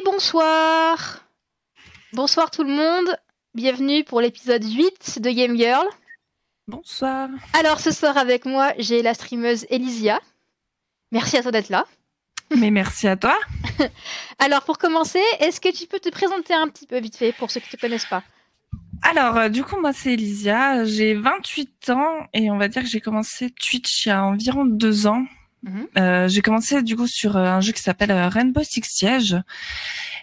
[0.00, 1.26] Et bonsoir
[2.14, 3.14] Bonsoir tout le monde,
[3.54, 5.84] bienvenue pour l'épisode 8 de Game Girl.
[6.66, 7.28] Bonsoir.
[7.52, 10.20] Alors ce soir avec moi, j'ai la streameuse Elysia.
[11.12, 11.84] Merci à toi d'être là.
[12.56, 13.38] Mais merci à toi.
[14.38, 17.50] Alors pour commencer, est-ce que tu peux te présenter un petit peu vite fait pour
[17.50, 18.22] ceux qui ne te connaissent pas?
[19.02, 22.88] Alors euh, du coup moi c'est Elysia, j'ai 28 ans et on va dire que
[22.88, 25.26] j'ai commencé Twitch il y a environ deux ans.
[25.98, 29.36] Euh, j'ai commencé du coup sur euh, un jeu qui s'appelle euh, Rainbow Six Siege.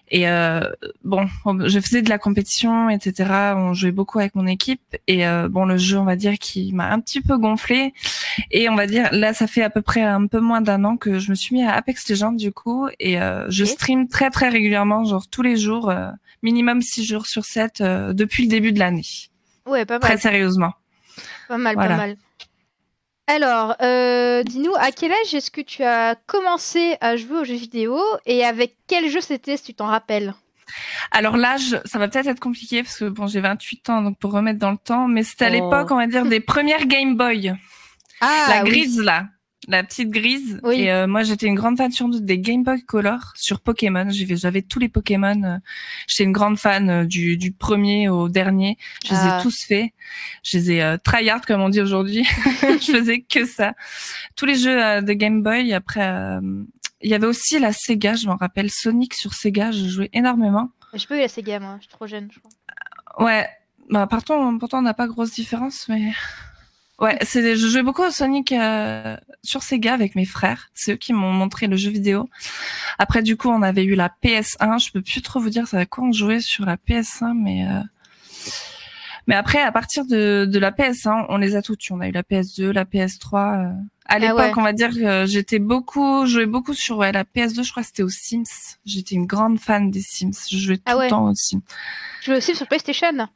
[0.09, 0.61] Et euh,
[1.03, 1.27] bon,
[1.65, 3.29] je faisais de la compétition, etc.
[3.55, 4.81] On jouait beaucoup avec mon équipe.
[5.07, 7.93] Et euh, bon, le jeu, on va dire, qui m'a un petit peu gonflé.
[8.51, 10.95] Et on va dire, là, ça fait à peu près un peu moins d'un an
[10.97, 12.87] que je me suis mis à Apex Legends du coup.
[12.99, 15.93] Et euh, je stream très très régulièrement, genre tous les jours,
[16.41, 19.05] minimum 6 jours sur 7 euh, depuis le début de l'année.
[19.65, 20.01] Ouais, pas mal.
[20.01, 20.73] Très sérieusement.
[21.49, 21.89] Pas mal, Voilà.
[21.91, 22.15] pas mal.
[23.27, 27.55] Alors, euh, dis-nous, à quel âge est-ce que tu as commencé à jouer aux jeux
[27.55, 30.33] vidéo et avec quel jeu c'était, si tu t'en rappelles?
[31.11, 34.31] Alors l'âge, ça va peut-être être compliqué parce que bon, j'ai 28 ans, donc pour
[34.33, 35.53] remettre dans le temps, mais c'était à Oh.
[35.53, 37.53] l'époque, on va dire, des premières Game Boy.
[38.21, 38.69] Ah, la oui.
[38.71, 39.25] grise là,
[39.67, 40.59] la petite grise.
[40.63, 40.81] Oui.
[40.81, 44.07] Et euh, moi j'étais une grande fan surtout des Game Boy Color sur Pokémon.
[44.09, 45.43] J'avais tous les Pokémon.
[45.43, 45.57] euh,
[46.07, 48.77] J'étais une grande fan euh, du, du premier au dernier.
[49.05, 49.39] Je les Ah.
[49.39, 49.91] ai tous faits.
[50.43, 52.23] Je les ai euh, tryhard comme on dit aujourd'hui.
[52.61, 53.73] je faisais que ça.
[54.35, 55.73] Tous les jeux euh, de Game Boy.
[55.73, 56.39] Après,
[57.01, 58.15] il y avait aussi la Sega.
[58.15, 59.71] Je m'en rappelle Sonic sur Sega.
[59.71, 60.69] Je jouais énormément.
[60.93, 63.25] Je peux eu la Sega, moi, je suis trop jeune, je crois.
[63.25, 63.45] Ouais.
[63.89, 66.11] Bah pourtant pourtant on n'a pas grosse différence, mais
[66.99, 70.69] ouais, c'est je jouais beaucoup au Sonic euh, sur Sega avec mes frères.
[70.73, 72.29] C'est eux qui m'ont montré le jeu vidéo.
[72.99, 74.83] Après du coup on avait eu la PS1.
[74.85, 77.67] Je peux plus trop vous dire ça à quoi on jouait sur la PS1, mais
[77.67, 77.81] euh,
[79.27, 81.81] mais après à partir de de la PS1 on les a toutes.
[81.91, 83.65] On a eu la PS2, la PS3.
[83.67, 83.71] euh.
[84.09, 84.53] À l'époque, ouais.
[84.55, 87.87] on va dire que j'étais beaucoup, jouais beaucoup sur ouais, la PS2, je crois que
[87.87, 88.77] c'était aux Sims.
[88.85, 90.31] J'étais une grande fan des Sims.
[90.49, 91.07] Je jouais tout Ah ouais.
[91.07, 91.59] le temps aux Sims.
[92.21, 93.27] Je joue aussi sur PlayStation.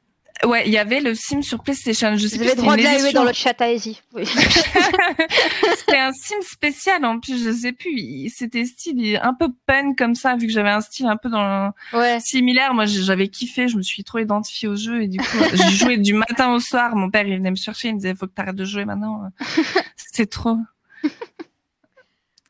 [0.45, 2.16] Ouais, il y avait le Sim sur PlayStation.
[2.17, 3.99] Je sais Vous avez droit de dans le chat, allez-y.
[4.14, 4.26] Oui.
[5.77, 8.30] C'était un Sim spécial en plus, je sais plus.
[8.30, 11.71] C'était style un peu pen comme ça, vu que j'avais un style un peu dans
[11.93, 12.20] ouais.
[12.20, 12.73] similaire.
[12.73, 15.98] Moi, j'avais kiffé, je me suis trop identifiée au jeu et du coup, j'ai joué
[15.98, 16.95] du matin au soir.
[16.95, 19.30] Mon père, il venait me chercher, il me disait faut que t'arrêtes de jouer maintenant.
[19.95, 20.58] C'était trop.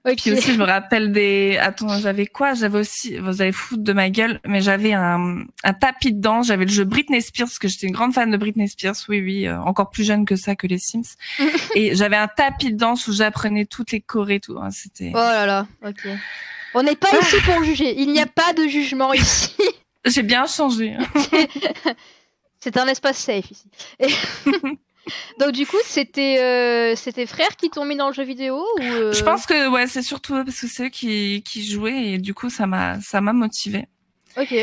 [0.03, 0.15] Ok.
[0.17, 1.57] Puis aussi, je me rappelle des.
[1.61, 2.53] Attends, j'avais quoi?
[2.55, 3.17] J'avais aussi.
[3.17, 6.47] Vous allez foutre de ma gueule, mais j'avais un, un tapis de danse.
[6.47, 8.95] J'avais le jeu Britney Spears parce que j'étais une grande fan de Britney Spears.
[9.09, 11.03] Oui, oui, euh, encore plus jeune que ça que les Sims.
[11.75, 14.57] et j'avais un tapis de danse où j'apprenais toutes les chorés, tout.
[14.59, 15.11] hein, C'était.
[15.13, 16.07] Oh là là, ok.
[16.73, 17.99] On n'est pas ici pour juger.
[18.01, 19.53] Il n'y a pas de jugement ici.
[20.05, 20.95] J'ai bien changé.
[22.59, 23.69] C'est un espace safe ici.
[23.99, 24.07] Et-
[25.39, 28.83] Donc du coup, c'était euh, c'était frères qui t'ont mis dans le jeu vidéo ou
[28.83, 32.09] euh, Je pense que ouais, c'est surtout eux, parce que c'est eux qui qui jouaient
[32.11, 33.87] et du coup ça m'a ça m'a motivé.
[34.37, 34.53] Ok.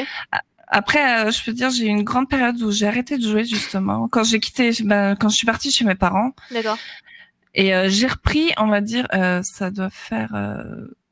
[0.71, 3.44] Après, euh, je peux dire, j'ai eu une grande période où j'ai arrêté de jouer
[3.44, 6.32] justement quand j'ai quitté, ben, quand je suis partie chez mes parents.
[6.50, 6.77] D'accord.
[7.54, 9.06] Et euh, j'ai repris, on va dire,
[9.43, 10.31] ça doit faire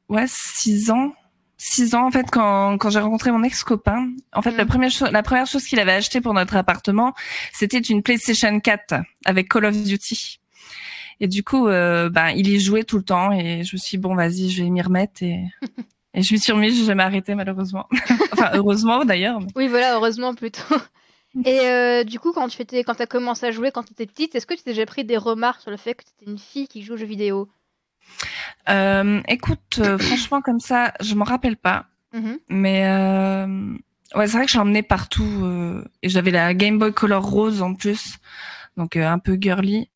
[0.09, 1.13] ouais six ans,
[1.59, 4.09] six ans en fait quand quand j'ai rencontré mon ex copain.
[4.35, 4.57] En fait, Mhm.
[4.59, 7.15] la première chose, la première chose qu'il avait acheté pour notre appartement,
[7.53, 8.95] c'était une PlayStation 4
[9.25, 10.41] avec Call of Duty.
[11.21, 13.97] Et du coup, euh, ben il y jouait tout le temps et je me suis
[13.97, 15.45] dit, bon vas-y, je vais m'y remettre et
[16.15, 17.87] et je m'y suis remise, j'ai jamais arrêté malheureusement.
[18.33, 19.41] enfin heureusement d'ailleurs.
[19.41, 20.61] mais- Oui, voilà, heureusement plutôt.
[21.45, 24.07] Et euh, du coup, quand tu étais, quand as commencé à jouer quand tu étais
[24.07, 26.31] petite, est-ce que tu t'es déjà pris des remarques sur le fait que tu étais
[26.31, 27.47] une fille qui joue aux jeux vidéo?
[28.69, 31.87] Euh, écoute, euh, franchement comme ça, je m'en rappelle pas.
[32.13, 32.39] Mhm.
[32.49, 33.75] Mais euh,
[34.15, 37.75] ouais, c'est vrai que j'ai emmené partout et j'avais la Game Boy Color rose en
[37.75, 38.17] plus,
[38.77, 39.91] donc un peu girly.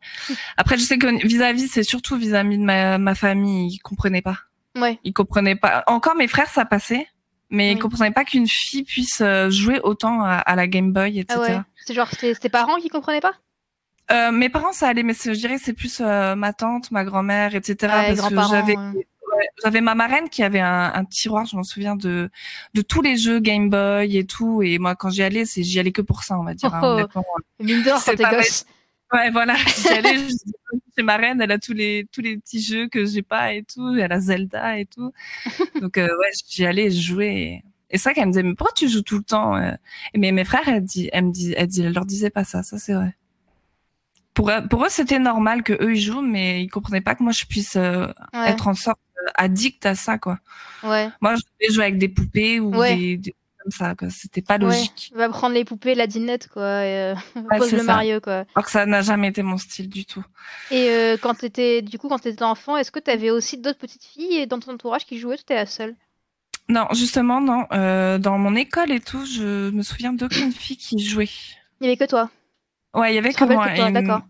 [0.56, 4.38] Après, je sais que vis-à-vis, c'est surtout vis-à-vis de ma, ma famille, ils comprenaient pas.
[4.77, 4.98] Ouais.
[5.04, 5.82] Ils comprenaient pas.
[5.87, 7.06] Encore mes frères, ça passait,
[7.48, 7.77] mais Oui.
[7.77, 11.41] ils comprenaient pas qu'une fille puisse jouer autant à, à la Game Boy, etc.
[11.42, 11.60] Ah ouais.
[11.87, 13.34] C'est genre tes parents qui comprenaient pas?
[14.12, 17.04] Euh, mes parents, ça allait, mais je dirais que c'est plus euh, ma tante, ma
[17.04, 17.76] grand-mère, etc.
[17.93, 19.04] Ouais, parce que j'avais ouais.
[19.62, 22.31] J'avais ma marraine qui avait un, un tiroir, je m'en souviens de
[22.74, 24.62] de tous les jeux Game Boy et tout.
[24.62, 26.74] Et moi, quand j'y allais, c'est j'y allais que pour ça, on va dire.
[26.74, 26.86] hein, Oh.
[26.86, 27.24] honnêtement.
[27.60, 28.65] Mine d'or C'est pas gosse.
[29.12, 29.54] Ouais, voilà.
[29.77, 30.36] J'y allais dis,
[30.97, 33.65] chez ma reine, elle a tous les tous les petits jeux que j'ai pas et
[33.65, 33.97] tout.
[33.97, 35.13] Elle a Zelda et tout.
[35.80, 37.63] Donc euh, ouais, j'y allais, jouais.
[37.91, 39.72] Et, vrai qu'elle me disait mais pourquoi tu joues tout le temps euh?
[40.16, 42.63] Mais mes frères, elle dit, elle me dit, elle dit, elle leur disait pas ça.
[42.63, 43.15] Ça c'est vrai.
[44.41, 47.22] Pour eux, pour eux, c'était normal que eux ils jouent, mais ils comprenaient pas que
[47.22, 48.48] moi je puisse euh, Ouais.
[48.51, 50.39] être en sorte euh, addict à ça quoi.
[50.83, 51.10] Ouais.
[51.21, 52.97] Moi, je devais jouer avec des poupées ou Ouais.
[52.97, 54.09] des, des comme ça, quoi.
[54.09, 55.13] C'était pas logique.
[55.15, 56.63] Va prendre les poupées, la dinette quoi.
[56.87, 57.15] Et, euh,
[57.59, 57.84] pose le ça.
[57.84, 58.47] Mario quoi.
[58.54, 60.25] Alors que ça n'a jamais été mon style du tout.
[60.71, 64.04] Et euh, quand t'étais, du coup, quand t'étais enfant, est-ce que t'avais aussi d'autres petites
[64.04, 65.95] filles dans ton entourage qui jouaient ou t'étais la seule?
[66.71, 67.66] Non, justement, non.
[68.19, 71.28] Dans mon école et tout, je me souviens d'aucune fille qui jouait.
[71.83, 72.31] Il y avait que toi?
[72.95, 73.75] Ouais, il y avait que moi.
[73.75, 74.22] Et, d'accord.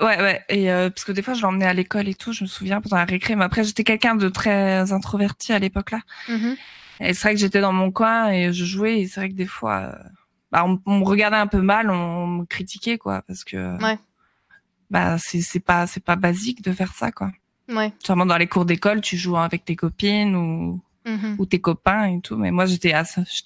[0.00, 0.44] Ouais, ouais.
[0.48, 2.80] Et euh, parce que des fois, je l'emmenais à l'école et tout, je me souviens
[2.80, 3.34] pendant la récré.
[3.36, 6.00] Mais après, j'étais quelqu'un de très introverti à l'époque là.
[6.28, 6.56] Mhm.
[7.00, 9.00] Et c'est vrai que j'étais dans mon coin et je jouais.
[9.00, 10.08] Et c'est vrai que des fois, euh,
[10.52, 13.98] bah, on, on me regardait un peu mal, on, me critiquait quoi, parce que Ouais.
[14.90, 17.30] bah c'est pas c'est pas basique de faire ça quoi.
[17.68, 17.92] Ouais.
[18.04, 21.36] Sûrement dans les cours d'école, tu joues avec tes copines ou Mhm.
[21.38, 22.36] ou tes copains et tout.
[22.36, 22.92] Mais moi, j'étais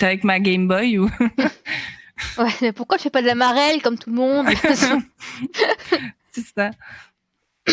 [0.01, 1.09] avec ma Game Boy ou
[2.39, 4.47] Ouais, mais pourquoi tu fais pas de la marelle comme tout le monde
[6.33, 6.71] c'est ça.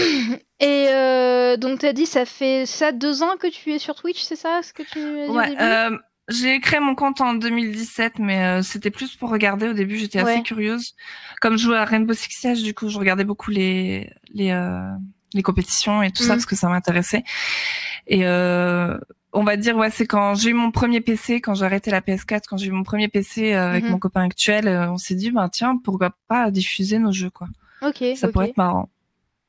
[0.60, 3.96] Et euh, donc, tu as dit, ça fait ça deux ans que tu es sur
[3.96, 5.00] Twitch, c'est ça ce que tu
[5.32, 5.98] Ouais, euh,
[6.28, 9.70] j'ai créé mon compte en 2017, mais euh, c'était plus pour regarder.
[9.70, 10.34] Au début, j'étais Ouais.
[10.34, 10.94] assez curieuse.
[11.42, 14.82] Comme je jouais à Rainbow Six Siege, du coup, je regardais beaucoup les les euh,
[15.34, 16.36] les compétitions et tout ça Mhm.
[16.38, 17.24] parce que ça m'intéressait.
[18.08, 18.98] Et euh,
[19.34, 22.02] on va dire ouais, c'est quand j'ai eu mon premier PC, quand j'ai arrêté la
[22.02, 23.92] PS4, quand j'ai eu mon premier PC euh, avec Mhm.
[23.92, 27.48] mon copain actuel, euh, on s'est dit bah tiens, pourquoi pas diffuser nos jeux quoi.
[27.82, 28.04] Ok.
[28.16, 28.34] Ça ok.
[28.34, 28.90] pourrait être marrant.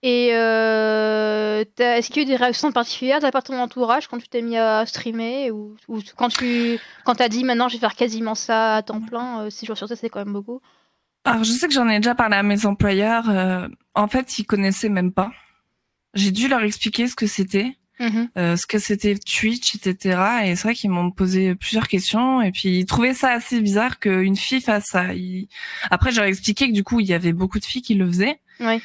[0.02, 3.58] Et euh, est-ce qu'il y a eu des réactions particulières de la part de ton
[3.60, 7.68] entourage quand tu t'es mis à streamer ou, ou quand tu quand t'as dit maintenant
[7.68, 10.24] je vais faire quasiment ça à temps plein, euh, 6 jours sur 7 c'est quand
[10.24, 10.60] même beaucoup?
[11.24, 13.28] Alors, je sais que j'en ai déjà parlé à mes employeurs.
[13.28, 15.30] euh, en fait, ils connaissaient même pas.
[16.14, 18.28] J'ai dû leur expliquer ce que c'était, Mhm.
[18.38, 20.18] euh, ce que c'était Twitch, etc.
[20.44, 22.40] Et c'est vrai qu'ils m'ont posé plusieurs questions.
[22.42, 25.12] Et puis, ils trouvaient ça assez bizarre qu'une fille fasse ça.
[25.14, 25.48] Ils-
[25.90, 28.40] Après, j'aurais expliqué que du coup, il y avait beaucoup de filles qui le faisaient.
[28.58, 28.80] Ouais.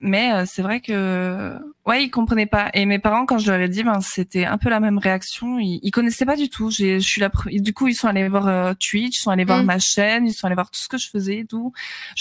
[0.00, 1.54] Mais euh, c'est vrai que,
[1.86, 2.70] ouais, ils comprenaient pas.
[2.74, 5.58] Et mes parents, quand je leur ai dit, ben, c'était un peu la même réaction.
[5.58, 6.70] Ils, ils connaissaient pas du tout.
[6.70, 9.30] J'ai, je suis la, pre- du coup, ils sont allés voir euh, Twitch, ils sont
[9.30, 9.66] allés voir Mm.
[9.66, 11.72] ma chaîne, ils sont allés voir tout ce que je faisais et tout.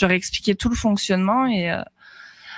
[0.02, 1.82] Ai expliqué tout le fonctionnement et euh,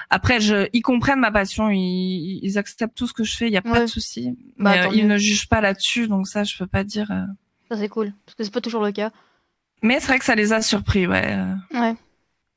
[0.09, 3.53] après, je, ils comprennent ma passion, ils, ils acceptent tout ce que je fais, il
[3.53, 4.37] y a pas de souci.
[4.57, 7.11] Bah, Mais euh, ils ne jugent pas là-dessus, donc ça, je peux pas dire.
[7.11, 7.25] euh.
[7.69, 9.11] Ça c'est cool parce que c'est pas toujours le cas.
[9.83, 11.25] Mais c'est vrai que ça les a surpris, ouais.
[11.33, 11.53] euh.
[11.79, 11.95] Ouais.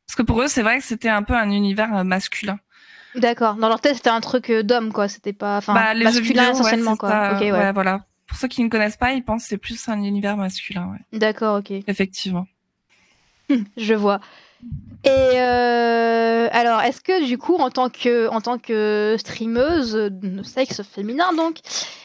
[0.07, 2.59] Parce que pour eux, c'est vrai que c'était un peu un univers masculin.
[3.17, 3.57] D'accord.
[3.57, 6.51] Dans leur tête c'était un truc d'homme quoi, c'était pas enfin bah, masculin vidéo, ouais,
[6.53, 7.09] essentiellement quoi.
[7.11, 8.05] ça, ouais, voilà.
[8.29, 11.19] Pour ceux qui ne connaissent pas, ils pensent que c'est plus un univers masculin, ouais.
[11.19, 11.73] D'accord ok.
[11.89, 12.47] Effectivement.
[13.77, 14.21] Je vois.
[15.05, 20.43] Et euh, alors, est-ce que du coup, en tant que, en tant que streameuse de
[20.43, 21.59] sexe féminin, donc,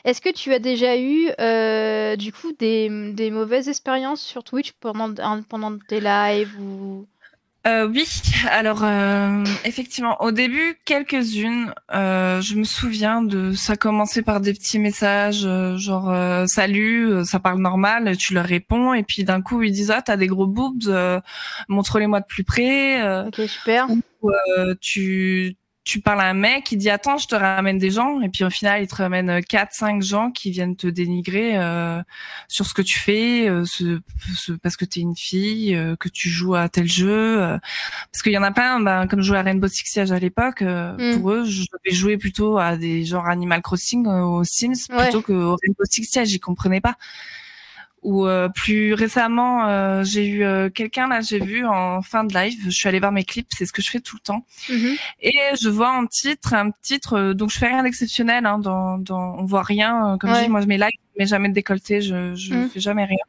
[0.06, 4.72] est-ce que tu as déjà eu euh, du coup des, des mauvaises expériences sur Twitch
[4.80, 5.14] pendant,
[5.44, 7.06] pendant tes lives ou...
[7.68, 8.06] Euh, oui,
[8.52, 11.74] alors euh, effectivement, au début, quelques-unes.
[11.94, 17.10] Euh, je me souviens de ça commençait par des petits messages euh, genre euh, salut,
[17.12, 20.16] euh, ça parle normal, tu leur réponds et puis d'un coup ils disent ah t'as
[20.16, 21.20] des gros boobs, euh,
[21.68, 23.02] montre-les-moi de plus près.
[23.04, 23.88] euh, Ok, super.
[24.80, 25.56] tu
[25.86, 28.44] tu parles à un mec, il dit attends je te ramène des gens et puis
[28.44, 32.02] au final il te ramène euh, quatre cinq gens qui viennent te dénigrer euh,
[32.48, 34.02] sur ce que tu fais, euh, ce,
[34.36, 37.58] ce- parce que t'es une fille, euh, que tu joues à tel jeu, euh,
[38.12, 40.18] parce qu'il y en a plein, ben, comme je jouais à Rainbow Six Siege à
[40.18, 41.20] l'époque, euh, Mm.
[41.20, 45.04] pour eux je devais jouer plutôt à des genres Animal Crossing, euh, aux Sims Ouais.
[45.04, 46.96] plutôt qu'au Rainbow Six Siege, ils comprenaient pas.
[48.06, 52.34] Ou euh, plus récemment, euh, j'ai eu euh, quelqu'un là, j'ai vu en fin de
[52.36, 54.46] live, je suis allée voir mes clips, c'est ce que je fais tout le temps.
[54.70, 54.96] Mhm.
[55.22, 59.00] Et je vois en titre, un titre, euh, donc je fais rien d'exceptionnel, hein, dans,
[59.00, 62.00] dans, on voit rien, comme je dis, moi je mets like, mais jamais de décolleté,
[62.02, 62.70] je, je Mm.
[62.70, 63.26] fais jamais rien.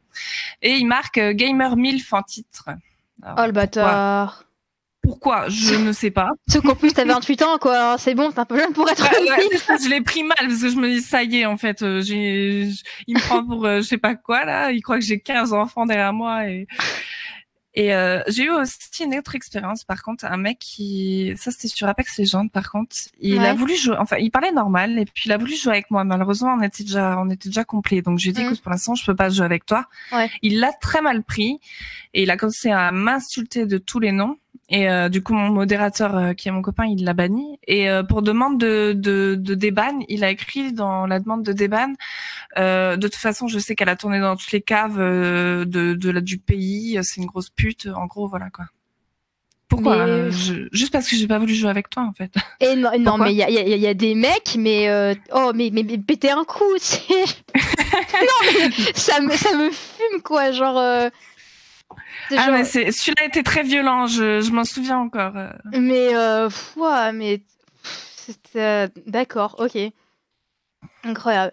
[0.60, 2.68] Et il marque euh, Gamer MILF en titre.
[3.22, 4.44] Alors, Oh le bâtard.
[5.06, 5.48] Pourquoi?
[5.48, 6.30] Je ne sais pas.
[6.48, 7.96] Sauf qu'en plus, t'as 28 ans, quoi.
[7.98, 10.36] C'est bon, t'es un peu jeune pour être Ouais, ouais, ça, je l'ai pris mal
[10.40, 12.68] parce que je me dis ça y est en fait, euh, j'ai,
[13.06, 15.52] il me prend pour euh, je sais pas quoi là, il croit que j'ai 15
[15.52, 16.66] enfants derrière moi et
[17.78, 21.68] et euh, j'ai eu aussi une autre expérience par contre, un mec qui ça c'était
[21.68, 23.48] sur Apex Legends par contre, il Ouais.
[23.48, 26.02] a voulu jouer enfin il parlait normal et puis il a voulu jouer avec moi
[26.02, 28.46] malheureusement on était déjà on était déjà complet donc je lui ai dit Mhm.
[28.46, 29.84] écoute pour l'instant je peux pas jouer avec toi.
[30.10, 30.30] Ouais.
[30.40, 31.58] Il l'a très mal pris
[32.14, 34.38] et il a commencé à m'insulter de tous les noms.
[34.68, 37.58] Et euh, du coup, mon modérateur, euh, qui est mon copain, il l'a banni.
[37.68, 41.52] Et euh, pour demande de, de, de déban, il a écrit dans la demande de
[41.52, 41.92] déban,
[42.58, 45.94] euh, de toute façon, je sais qu'elle a tourné dans toutes les caves euh, de,
[45.94, 46.98] de la, du pays.
[47.02, 47.86] C'est une grosse pute.
[47.94, 48.64] En gros, voilà quoi.
[49.68, 52.32] Pourquoi Mais- euh, je- Juste parce que j'ai pas voulu jouer avec toi, en fait.
[52.60, 55.14] Et non, non mais il y a, y a- y a des mecs, mais euh,
[55.32, 56.98] oh, mais, mais, mais péter un coup, c'est.
[57.54, 60.50] non, mais ça me, ça me fume, quoi.
[60.52, 60.76] Genre.
[60.78, 61.08] euh,
[62.36, 64.06] Ah, mais c'est, celui-là était très violent.
[64.06, 65.36] Je, je m'en souviens encore.
[65.36, 65.50] euh.
[65.72, 67.42] mais, euh, ouah, mais.
[68.56, 69.78] euh, D'accord, ok.
[71.04, 71.52] Incroyable.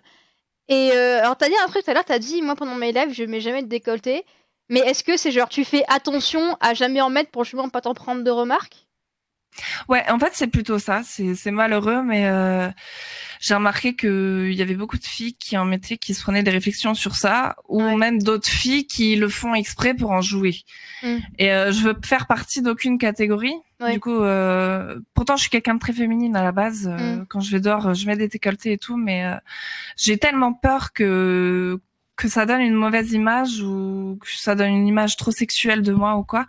[0.69, 2.91] Et euh, alors, t'as dit un truc tout à l'heure, t'as dit, moi pendant mes
[2.91, 4.25] lives, je mets jamais de décolleté.
[4.69, 7.81] Mais est-ce que c'est genre, tu fais attention à jamais en mettre pour justement pas
[7.81, 8.87] t'en prendre de remarques?
[9.89, 11.01] Ouais, en fait, c'est plutôt ça.
[11.03, 12.69] C'est malheureux, mais euh,
[13.39, 16.51] j'ai remarqué qu'il y avait beaucoup de filles qui en mettaient, qui se prenaient des
[16.51, 20.57] réflexions sur ça, ou même d'autres filles qui le font exprès pour en jouer.
[21.03, 21.17] Mm.
[21.39, 23.55] Et euh, je veux faire partie d'aucune catégorie.
[23.91, 26.87] Du coup, euh, pourtant, je suis quelqu'un de très féminine à la base.
[26.87, 27.25] Mm.
[27.27, 29.25] Quand je vais dehors, je mets des décolletés et tout, mais
[29.97, 31.81] j'ai tellement peur que
[32.15, 35.93] que ça donne une mauvaise image ou que ça donne une image trop sexuelle de
[35.93, 36.45] moi ou quoi.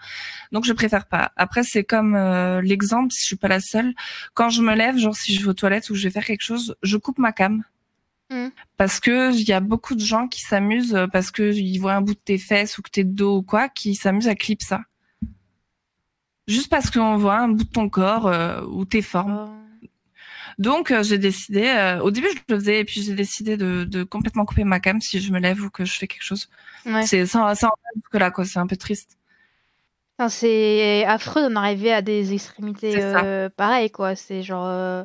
[0.52, 1.32] Donc je préfère pas.
[1.36, 3.94] Après c'est comme euh, l'exemple, si je suis pas la seule,
[4.34, 6.42] quand je me lève, genre si je vais aux toilettes ou je vais faire quelque
[6.42, 7.64] chose, je coupe ma cam.
[8.30, 8.48] Mm.
[8.76, 12.02] Parce que il y a beaucoup de gens qui s'amusent parce que ils voient un
[12.02, 14.62] bout de tes fesses ou que t'es de dos ou quoi, qui s'amusent à clip
[14.62, 14.82] ça.
[16.46, 19.48] Juste parce qu'on voit un bout de ton corps euh, ou tes formes.
[19.48, 19.64] Oh.
[20.58, 23.84] Donc euh, j'ai décidé, euh, au début je le faisais et puis j'ai décidé de,
[23.84, 26.48] de, complètement couper ma cam si je me lève ou que je fais quelque chose.
[26.86, 27.06] Ouais.
[27.06, 29.18] C'est que là quoi, c'est un peu triste.
[30.28, 34.14] C'est affreux d'en arriver à des extrémités euh, pareilles quoi.
[34.14, 35.04] C'est genre euh,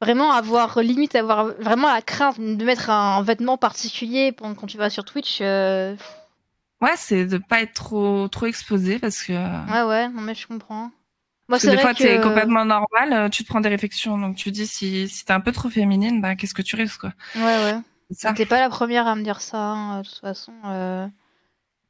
[0.00, 4.78] vraiment avoir limite avoir vraiment la crainte de mettre un, vêtement particulier quand, quand tu
[4.78, 5.40] vas sur Twitch.
[5.40, 5.96] Ouais,
[6.96, 9.32] c'est de pas être trop trop exposé parce que.
[9.32, 10.90] Ouais ouais, non mais je comprends.
[11.46, 14.16] Moi, Parce que des fois, tu es complètement normal, euh, tu te prends des réflexions.
[14.16, 17.00] Donc, tu dis, si, si t'es un peu trop féminine, bah, qu'est-ce que tu risques,
[17.00, 17.12] quoi?
[17.36, 18.34] Ouais, ouais.
[18.34, 20.52] T'es pas la première à me dire ça, hein, de toute façon.
[20.64, 21.06] Euh...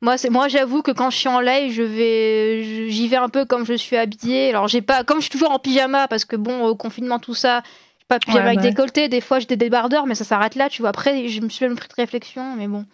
[0.00, 3.28] Moi, c'est moi, j'avoue que quand je suis en live, je vais, j'y vais un
[3.28, 4.50] peu comme je suis habillée.
[4.50, 7.34] Alors, j'ai pas, comme je suis toujours en pyjama, parce que bon, au confinement, tout
[7.34, 7.62] ça,
[8.00, 9.08] j'ai pas pyjama avec décolleté.
[9.08, 10.88] Des fois, j'ai des débardeurs, mais ça s'arrête là, tu vois.
[10.88, 12.86] Après, je me suis même pris de réflexion, mais bon,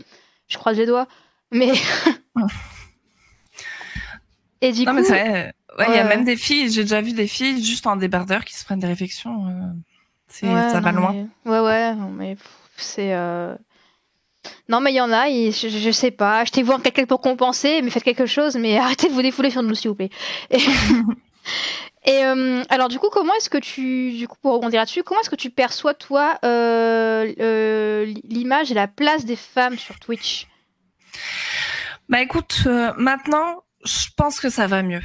[0.47, 1.09] je croise les doigts.
[1.51, 1.73] Mais.
[4.61, 5.11] Et du non, coup.
[5.11, 7.97] Mais Ouais, il y a même des filles, j'ai déjà vu des filles juste en
[7.97, 9.47] débardeur qui se prennent des réflexions.
[9.47, 9.51] Euh,
[10.29, 11.29] c'est, ça va loin.
[11.45, 12.37] Ouais, ouais, mais
[12.77, 13.15] c'est.
[13.15, 13.55] Euh...
[14.69, 16.41] Non, mais il y en a, je, je, sais pas.
[16.41, 19.63] Achetez-vous un quelqu'un pour compenser, mais faites quelque chose, mais arrêtez de vous défouler sur
[19.63, 20.11] nous, s'il vous plaît.
[22.07, 24.13] Et, euh, alors, du coup, comment est-ce que tu.
[24.13, 26.39] Du coup, pour rebondir là-dessus, comment est-ce que tu perçois, toi,
[28.25, 30.47] l'image et la place des femmes sur Twitch?
[32.09, 35.03] Bah écoute, maintenant, je pense que ça va mieux.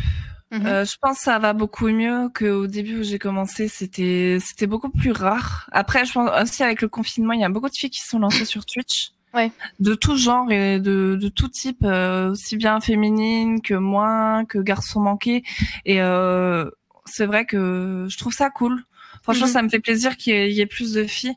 [0.52, 0.66] Mhm.
[0.66, 3.68] Euh, je pense que ça va beaucoup mieux qu'au début où j'ai commencé.
[3.68, 5.70] C'était c'était beaucoup plus rare.
[5.72, 8.20] Après, je pense aussi avec le confinement, il y a beaucoup de filles qui sont
[8.20, 9.12] lancées sur Twitch.
[9.34, 9.52] Ouais.
[9.82, 14.60] De tout genre et de, de tout type, euh, aussi bien féminine que moins, que
[14.60, 15.44] garçons manqués.
[15.84, 16.70] Et euh,
[17.06, 18.86] c'est vrai que je trouve ça cool.
[19.24, 19.54] Franchement, mhm.
[19.54, 21.36] ça me fait plaisir qu'il y, ait plus de filles.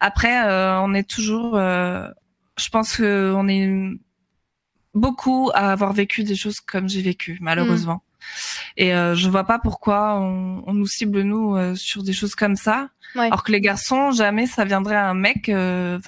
[0.00, 1.56] Après, euh, on est toujours.
[1.56, 2.08] Euh,
[2.58, 3.98] je pense qu'on est
[4.94, 8.02] beaucoup à avoir vécu des choses comme j'ai vécu, malheureusement.
[8.76, 12.34] Et euh, je vois pas pourquoi on, on nous cible nous euh, sur des choses
[12.34, 15.98] comme ça, alors que les garçons jamais ça viendrait à un mec euh,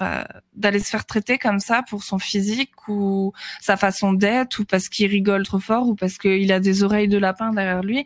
[0.55, 4.87] d'aller se faire traiter comme ça pour son physique ou sa façon d'être ou parce
[4.87, 8.05] qu'il rigole trop fort ou parce qu'il a des oreilles de lapin derrière lui.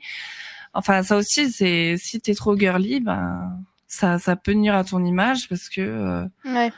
[0.73, 3.57] Enfin ça aussi c'est si t'es trop girly ben
[3.87, 6.71] ça ça peut nuire à ton image parce que euh, ouais.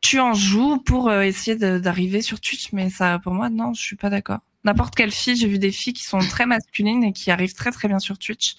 [0.00, 3.96] tu en joues pour essayer d'arriver sur Twitch mais ça pour moi non je suis
[3.96, 5.36] pas d'accord n'importe quelle fille.
[5.36, 8.18] J'ai vu des filles qui sont très masculines et qui arrivent très très bien sur
[8.18, 8.56] Twitch.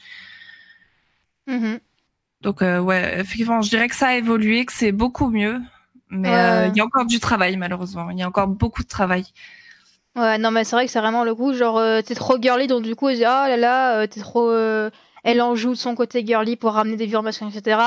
[1.48, 1.80] Mm-hmm.
[2.44, 5.62] Donc euh, ouais, effectivement, je dirais que ça a évolué, que c'est beaucoup mieux,
[6.10, 8.10] mais euh, il y a encore du travail malheureusement.
[8.10, 9.26] Il y a encore beaucoup de travail.
[10.16, 12.68] Ouais, non mais c'est vrai que c'est vraiment le coup, genre euh, t'es trop girly,
[12.68, 14.52] donc du coup, oh là là, t'es trop
[15.26, 17.80] elle en joue de son côté girly pour ramener des vues masculins, etc.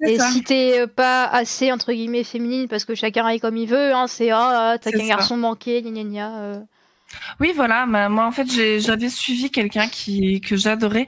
[0.00, 3.92] Et si t'es pas assez entre guillemets féminine parce que chacun est comme il veut,
[3.92, 6.62] hein, c'est ah t'as qu'un garçon manqué, gna gna gna.
[7.40, 7.86] Oui, voilà.
[7.86, 8.46] Moi, en fait,
[8.80, 11.06] j'avais suivi quelqu'un qui que j'adorais.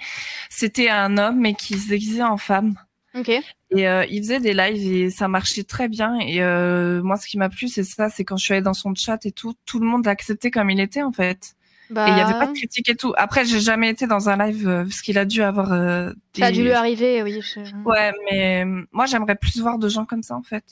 [0.51, 2.75] C'était un homme, mais qui se déguisait en femme.
[3.15, 3.31] Ok.
[3.71, 6.19] Et euh, il faisait des lives et ça marchait très bien.
[6.21, 8.75] Et euh, moi, ce qui m'a plu, c'est ça, c'est quand je suis allée dans
[8.75, 11.57] son chat et tout, tout le monde l'a accepté comme il était en fait.
[11.91, 12.07] Bah...
[12.07, 13.13] Et il n'y avait pas de critique et tout.
[13.17, 15.73] Après, j'ai jamais été dans un live euh, parce qu'il a dû avoir.
[15.73, 16.41] Euh, des...
[16.43, 17.41] Ça a dû lui arriver, oui.
[17.85, 20.65] Ouais, mais moi, j'aimerais plus voir de gens comme ça en fait.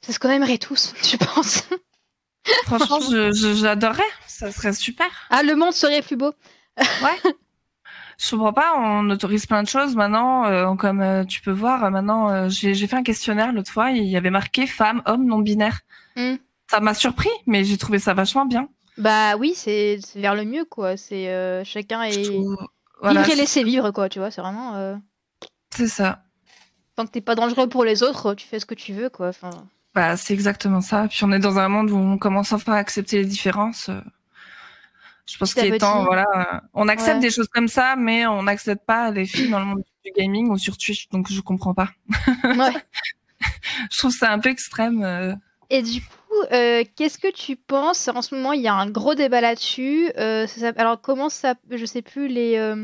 [0.00, 1.64] C'est ce qu'on aimerait tous, je pense.
[2.64, 3.00] Franchement,
[3.32, 4.02] j'adorerais.
[4.26, 5.06] Ça serait super.
[5.30, 6.32] Ah, le monde serait plus beau.
[6.78, 7.32] ouais.
[8.22, 11.84] Je comprends pas, on autorise plein de choses maintenant, euh, comme euh, tu peux voir,
[11.84, 15.40] euh, maintenant j'ai fait un questionnaire l'autre fois, il y avait marqué femme, homme, non
[15.40, 15.80] binaire.
[16.14, 16.36] Hmm.
[16.70, 18.68] Ça m'a surpris, mais j'ai trouvé ça vachement bien.
[18.96, 20.96] Bah oui, c'est vers le mieux quoi.
[20.96, 22.68] C'est chacun est vivre
[23.02, 24.30] et laisser vivre quoi, tu vois.
[24.30, 25.00] C'est vraiment.
[25.74, 26.22] C'est ça.
[26.94, 29.28] Tant que t'es pas dangereux pour les autres, tu fais ce que tu veux quoi.
[29.28, 29.50] Enfin.
[29.94, 31.06] Bah c'est exactement ça.
[31.08, 33.90] Puis on est dans un monde où on commence enfin à accepter les différences.
[35.26, 36.62] Je pense qu'il est temps, voilà.
[36.74, 39.82] On accepte des choses comme ça, mais on n'accepte pas les filles dans le monde
[40.04, 41.90] du gaming ou sur Twitch, donc je comprends pas.
[42.44, 42.72] Ouais.
[43.90, 45.02] je trouve ça un peu extrême.
[45.02, 45.34] Euh.
[45.70, 48.08] Et du coup, euh, qu'est-ce que tu penses?
[48.08, 50.10] En ce moment, il y a un gros débat là-dessus.
[50.18, 50.46] Euh,
[50.76, 51.54] alors, comment ça.
[51.70, 52.74] Je sais plus, les.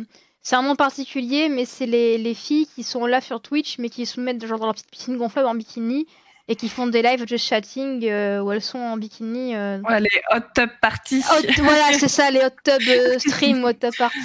[0.41, 3.91] c'est un nom particulier, mais c'est les, les filles qui sont là sur Twitch, mais
[3.91, 6.07] qui se mettent genre dans leur petite piscine gonflable en bikini
[6.49, 9.55] et qui font des lives just chatting euh, où elles sont en bikini.
[9.55, 9.78] Euh.
[10.00, 11.23] Les hot tub parties.
[11.59, 14.19] voilà, c'est ça, les hot tub euh, stream, hot tub parties.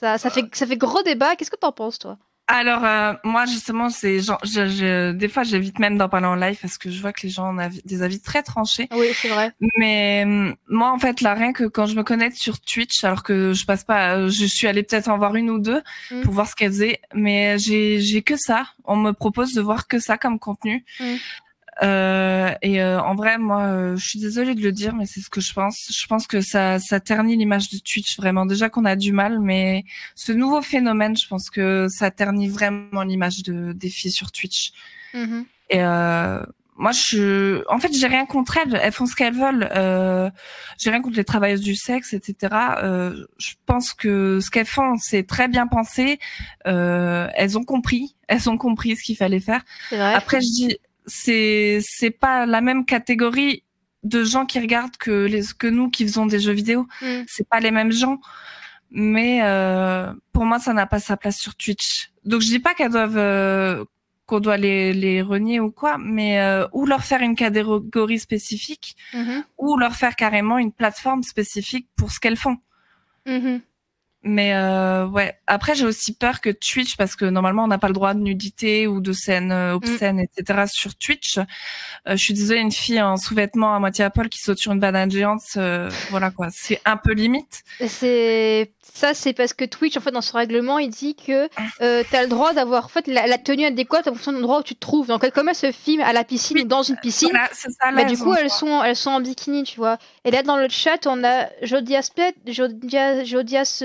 [0.00, 0.16] Ça.
[0.16, 1.36] ça, fait, ça fait gros débat.
[1.36, 2.16] Qu'est-ce que t'en penses, toi?
[2.48, 6.78] Alors moi justement c'est genre je, des fois j'évite même d'en parler en live parce
[6.78, 8.86] que je vois que les gens ont des avis très tranchés.
[8.92, 9.50] Oui c'est vrai.
[9.76, 10.24] Mais
[10.68, 13.66] moi en fait là rien que quand je me connecte sur Twitch alors que je
[13.66, 16.20] passe pas je suis allée peut-être en voir une ou deux mm.
[16.20, 19.88] pour voir ce qu'elles faisaient mais j'ai j'ai que ça on me propose de voir
[19.88, 20.84] que ça comme contenu.
[21.00, 21.16] Mm.
[21.82, 25.20] Euh, et euh, en vrai, moi, euh, je suis désolée de le dire, mais c'est
[25.20, 25.90] ce que je pense.
[25.90, 28.46] Je pense que ça, ça ternit l'image de Twitch vraiment.
[28.46, 33.02] Déjà qu'on a du mal, mais ce nouveau phénomène, je pense que ça ternit vraiment
[33.02, 34.72] l'image de des filles sur Twitch.
[35.14, 35.44] Mm-hmm.
[35.70, 35.82] Et
[36.78, 38.78] moi, je, en fait, j'ai rien contre elles.
[38.82, 39.68] Elles font ce qu'elles veulent.
[39.74, 40.30] Euh,
[40.78, 42.54] j'ai rien contre les travailleuses du sexe, etc.
[42.82, 46.18] Euh, je pense que ce qu'elles font, c'est très bien pensé.
[46.66, 48.14] Euh, elles ont compris.
[48.28, 49.64] Elles ont compris ce qu'il fallait faire.
[49.92, 53.62] Après, je dis, c'est c'est pas la même catégorie
[54.02, 56.86] de gens qui regardent que les que nous qui faisons des jeux vidéo.
[57.02, 57.22] Mm.
[57.26, 58.20] C'est pas les mêmes gens.
[58.90, 62.12] Mais euh, pour moi, ça n'a pas sa place sur Twitch.
[62.24, 63.84] Donc je dis pas qu'elles doivent euh,
[64.26, 68.96] qu'on doit les, les renier ou quoi, mais euh, ou leur faire une catégorie spécifique,
[69.12, 69.44] mm-hmm.
[69.58, 72.56] ou leur faire carrément une plateforme spécifique pour ce qu'elles font.
[73.26, 73.60] Mm-hmm.
[74.28, 77.86] Mais euh, ouais, après j'ai aussi peur que Twitch, parce que normalement on n'a pas
[77.86, 79.76] le droit de nudité ou de scènes euh, mm.
[79.76, 80.64] obscènes, etc.
[80.66, 81.38] sur Twitch.
[81.38, 81.44] Euh,
[82.08, 84.80] je suis désolée, une fille en sous-vêtements à moitié à poil qui saute sur une
[84.80, 87.62] banane géante, euh, voilà quoi, c'est un peu limite.
[87.86, 91.48] C'est ça, c'est parce que Twitch, en fait, dans son règlement, il dit que
[91.82, 94.60] euh, tu as le droit d'avoir en fait, la, tenue adéquate en fonction de l'endroit
[94.60, 95.08] où tu te trouves.
[95.08, 98.16] Donc, comme elle se filme à la piscine ou dans une piscine, ça, bah, du
[98.16, 99.98] coup, elles sont, elles sont en bikini, tu vois.
[100.24, 102.10] Et là, dans le chat, on a Jodias
[102.46, 103.82] Jodias, Jodias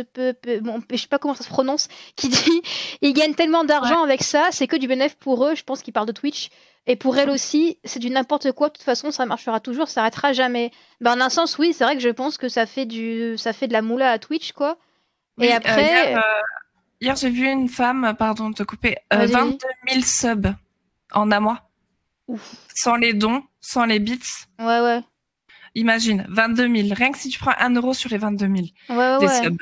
[0.61, 2.61] bon, je sais pas comment ça se prononce, qui dit
[3.01, 5.55] ils gagnent tellement d'argent avec ça, c'est que du bénéfice pour eux.
[5.55, 6.49] Je pense qu'il parle de Twitch.
[6.87, 8.69] Et pour elle aussi, c'est du n'importe quoi.
[8.69, 10.71] De toute façon, ça marchera toujours, ça s'arrêtera jamais.
[10.99, 13.53] Ben, en un sens, oui, c'est vrai que je pense que ça fait du, ça
[13.53, 14.77] fait de la moula à Twitch, quoi.
[15.41, 16.15] Et euh, après.
[16.15, 16.21] Euh,
[16.99, 19.57] hier, j'ai vu une femme, pardon de te couper, 22 euh,
[19.89, 20.53] 000 subs
[21.13, 21.69] en un mois.
[22.73, 24.19] Sans les dons, sans les bits.
[24.59, 25.01] Ouais, ouais.
[25.75, 26.87] Imagine, 22 000.
[26.93, 29.57] Rien que si tu prends 1 euro sur les 22 000 ouais, des subs.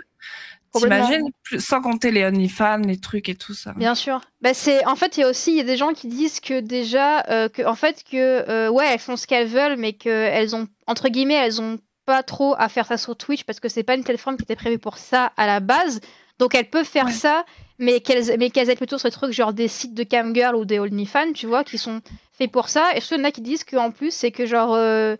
[0.72, 3.74] T'imagines Sans compter les OnlyFans, les trucs et tout ça.
[3.74, 4.22] Bien sûr.
[4.40, 6.60] Bah c'est en fait il y a aussi y a des gens qui disent que
[6.60, 11.10] déjà que en fait que ouais elles font ce qu'elles veulent mais qu'elles ont entre
[11.10, 14.04] guillemets elles ont pas trop à faire ça sur Twitch parce que c'est pas une
[14.04, 16.02] plateforme qui était prévue pour ça à la base.
[16.40, 17.46] Donc elles peuvent faire ça,
[17.78, 20.80] mais qu'elles mais qu'elles aient plutôt ce truc genre des sites de camgirl ou des
[20.80, 22.90] OnlyFans, tu vois, qui sont faits pour ça.
[22.96, 25.18] Et en a qui disent qu'en plus c'est que genre euh,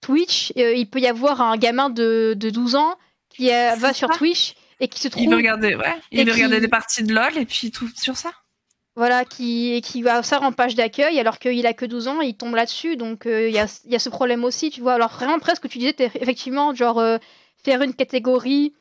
[0.00, 2.94] Twitch, euh, il peut y avoir un gamin de, de 12 ans
[3.28, 5.24] qui euh, va sur Twitch et qui se trouve.
[5.24, 5.96] Il veut regarder, ouais.
[6.12, 8.30] Il veut regarder des parties de LoL et puis trouve sur ça.
[9.00, 12.34] Voilà, qui, qui va ça en page d'accueil alors qu'il a que 12 ans, il
[12.34, 12.96] tombe là-dessus.
[12.96, 14.92] Donc euh, il y, a, y, a, ce problème aussi, tu vois.
[14.92, 17.16] Alors vraiment presque, tu disais, effectivement, genre euh,
[17.64, 18.74] faire une catégorie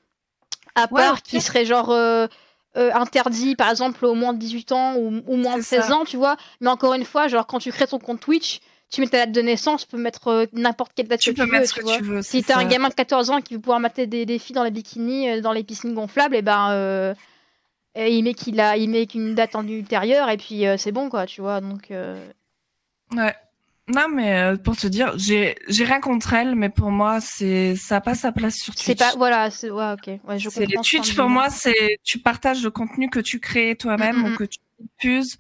[0.76, 2.28] à part qui serait genre euh,
[2.76, 6.36] interdit, par exemple, au moins de 18 ans ou, moins de 16 ans, tu vois.
[6.60, 8.60] Mais encore une fois, genre quand tu crées ton compte Twitch,
[8.92, 11.50] tu mets ta date de naissance, tu peux mettre n'importe quelle date tu que tu
[11.50, 11.64] veux.
[11.66, 11.98] Tu vois.
[12.02, 14.56] veux si t'as un gamin de 14 ans qui veut pouvoir mater des, des filles
[14.56, 17.16] dans les bikinis, dans les piscines gonflables, et eh ben
[18.00, 20.92] et il met qu'il a, il met qu'une date en ultérieure et puis euh, c'est
[20.92, 21.60] bon quoi, tu vois.
[21.60, 21.92] Donc.
[21.92, 22.26] Euh.
[23.12, 23.36] Ouais.
[23.88, 27.76] Non mais euh, pour te dire, j'ai j'ai rien contre elle, mais pour moi c'est
[27.76, 28.86] ça passe sa place sur Twitch.
[28.86, 30.82] C'est pas voilà, c'est ouais ok, ouais je comprends.
[30.84, 34.60] Twitch pour moi c'est tu partages le contenu que tu crées toi-même ou que tu
[34.80, 35.38] diffuses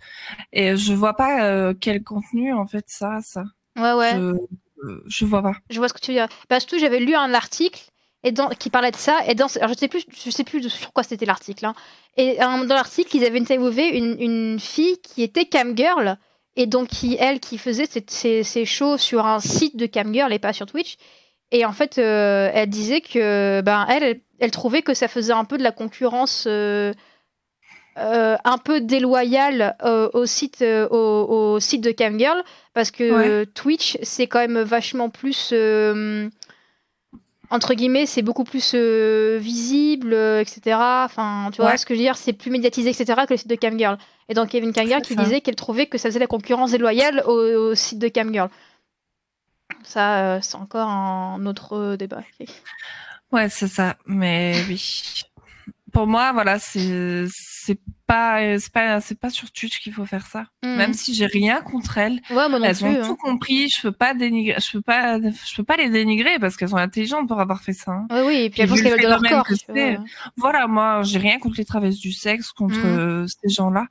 [0.51, 3.43] et je vois pas quel contenu en fait ça ça.
[3.77, 4.13] Ouais ouais.
[4.15, 4.33] Je,
[5.05, 5.53] je vois pas.
[5.69, 6.27] Je vois ce que tu veux dire.
[6.47, 7.83] Parce que j'avais lu un article
[8.23, 9.19] et dans, qui parlait de ça.
[9.27, 11.65] Et dans, alors je sais plus, je sais plus sur quoi c'était l'article.
[11.65, 11.75] Hein.
[12.17, 16.17] Et dans l'article, ils avaient interviewé une, une fille qui était camgirl
[16.55, 20.39] et donc qui elle qui faisait ses, ses, shows sur un site de camgirl et
[20.39, 20.97] pas sur Twitch.
[21.51, 25.45] Et en fait, euh, elle disait que ben elle, elle, trouvait que ça faisait un
[25.45, 26.45] peu de la concurrence.
[26.47, 26.93] Euh,
[27.97, 29.75] euh, un peu déloyale
[30.13, 32.41] au site au, au, site de camgirl
[32.73, 35.51] parce que Twitch c'est quand même vachement plus
[37.51, 40.77] entre guillemets, c'est beaucoup plus euh, visible, euh, etc.
[41.05, 43.21] Enfin, tu vois ce que je veux dire, c'est plus médiatisé, etc.
[43.27, 43.97] que le site de Camgirl.
[44.27, 47.73] Et donc, une Camgirl qui disait qu'elle trouvait que ça faisait la concurrence déloyale au,
[47.73, 48.49] site de Camgirl.
[49.83, 52.21] Ça, euh, c'est encore un autre débat.
[53.31, 53.95] Ouais, c'est ça.
[54.05, 55.23] Mais oui.
[55.91, 60.25] Pour moi, voilà, c'est c'est pas c'est pas c'est pas sur Twitch qu'il faut faire
[60.25, 60.45] ça.
[60.63, 60.75] Mhm.
[60.75, 62.85] Même si j'ai rien contre elles, Ouais, moi non elles plus.
[62.85, 63.05] ont hein.
[63.05, 63.69] tout compris.
[63.69, 66.77] Je peux pas dénigrer, je peux pas, je peux pas les dénigrer parce qu'elles sont
[66.77, 67.91] intelligentes pour avoir fait ça.
[67.91, 68.07] hein.
[68.09, 69.47] Ouais, oui, et puis elles vu qu'elles le veulent de leur corps.
[69.67, 70.05] vois.
[70.37, 72.85] Voilà, moi, j'ai rien contre les travestis du sexe, contre Mhm.
[72.99, 73.85] euh, ces gens-là,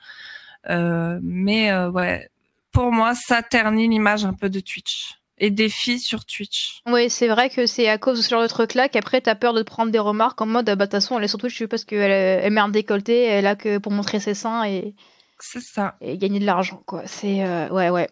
[0.71, 2.29] Euh, mais euh, ouais,
[2.73, 6.81] pour moi, ça ternit l'image un peu de Twitch et des filles sur Twitch.
[6.87, 9.55] Oui, c'est vrai que c'est à cause de ce genre de truc-là qu'après t'as peur
[9.55, 11.39] de te prendre des remarques en mode ah bah de toute façon elle est sur
[11.39, 14.95] Twitch parce qu'elle elle met un décolleté, elle a que pour montrer ses seins et,
[15.39, 15.97] C'est ça.
[16.01, 17.03] et gagner de l'argent quoi.
[17.07, 18.09] C'est euh, ouais ouais.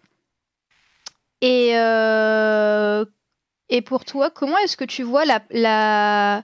[1.42, 3.04] Et euh,
[3.68, 6.42] et pour toi, comment est-ce que tu vois la la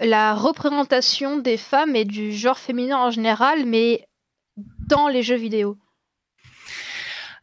[0.00, 4.06] la représentation des femmes et du genre féminin en général, mais
[4.88, 5.76] dans les jeux vidéo?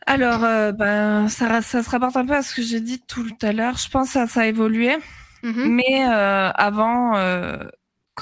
[0.07, 3.27] Alors, euh, ben, ça, ça se rapporte un peu à ce que j'ai dit tout
[3.41, 3.77] à l'heure.
[3.77, 4.95] Je pense que ça, ça a évolué.
[5.43, 5.67] Mhm.
[5.69, 7.57] Mais euh, avant, euh,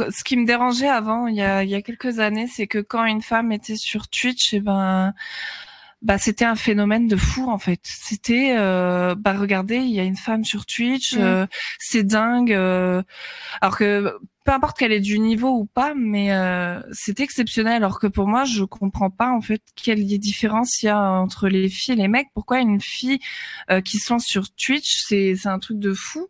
[0.09, 2.79] ce qui me dérangeait avant, il y a, il y a quelques années, c'est que
[2.79, 5.13] quand une femme était sur Twitch, et ben,
[6.01, 7.81] bah, c'était un phénomène de fou en fait.
[7.83, 11.47] C'était, euh, bah, regardez, il y a une femme sur Twitch, euh,
[11.79, 12.53] c'est dingue.
[12.53, 13.01] euh,
[13.61, 17.77] alors que peu importe qu'elle ait du niveau ou pas, mais euh, c'est exceptionnel.
[17.83, 21.49] Alors que pour moi, je comprends pas en fait quelle différence il y a entre
[21.49, 22.27] les filles et les mecs.
[22.35, 23.19] Pourquoi une fille
[23.71, 26.29] euh, qui se lance sur Twitch, c'est un truc de fou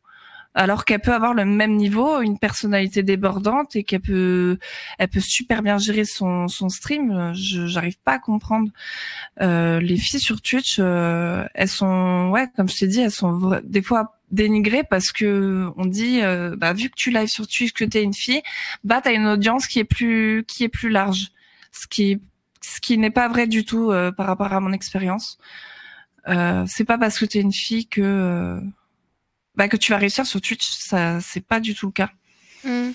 [0.58, 4.58] alors qu'elle peut avoir le même niveau, une personnalité débordante et qu'elle peut,
[4.98, 7.34] elle peut super bien gérer son, son stream?
[7.34, 8.72] Je j'arrive pas à comprendre.
[9.42, 13.60] Euh, les filles sur Twitch, euh, elles sont, ouais, comme je t'ai dit, elles sont
[13.66, 17.74] des fois dénigrées parce que on dit, euh, bah vu que tu live sur Twitch,
[17.74, 18.42] que t'es une fille,
[18.84, 21.32] bah t'as une audience qui est plus, qui est plus large,
[21.72, 22.22] ce qui,
[22.62, 25.38] ce qui n'est pas vrai du tout euh, par rapport à mon expérience.
[26.28, 28.60] Euh, c'est pas parce que t'es une fille que
[29.56, 32.10] bah, que tu vas réussir sur Twitch, ça c'est pas du tout le cas.
[32.64, 32.94] Mhm.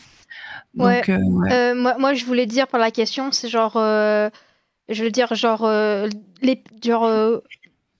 [0.74, 1.16] Donc Ouais.
[1.16, 1.74] ouais.
[1.74, 5.68] Moi, moi, je voulais dire par la question, c'est genre, je veux dire genre,
[6.42, 7.40] les, genre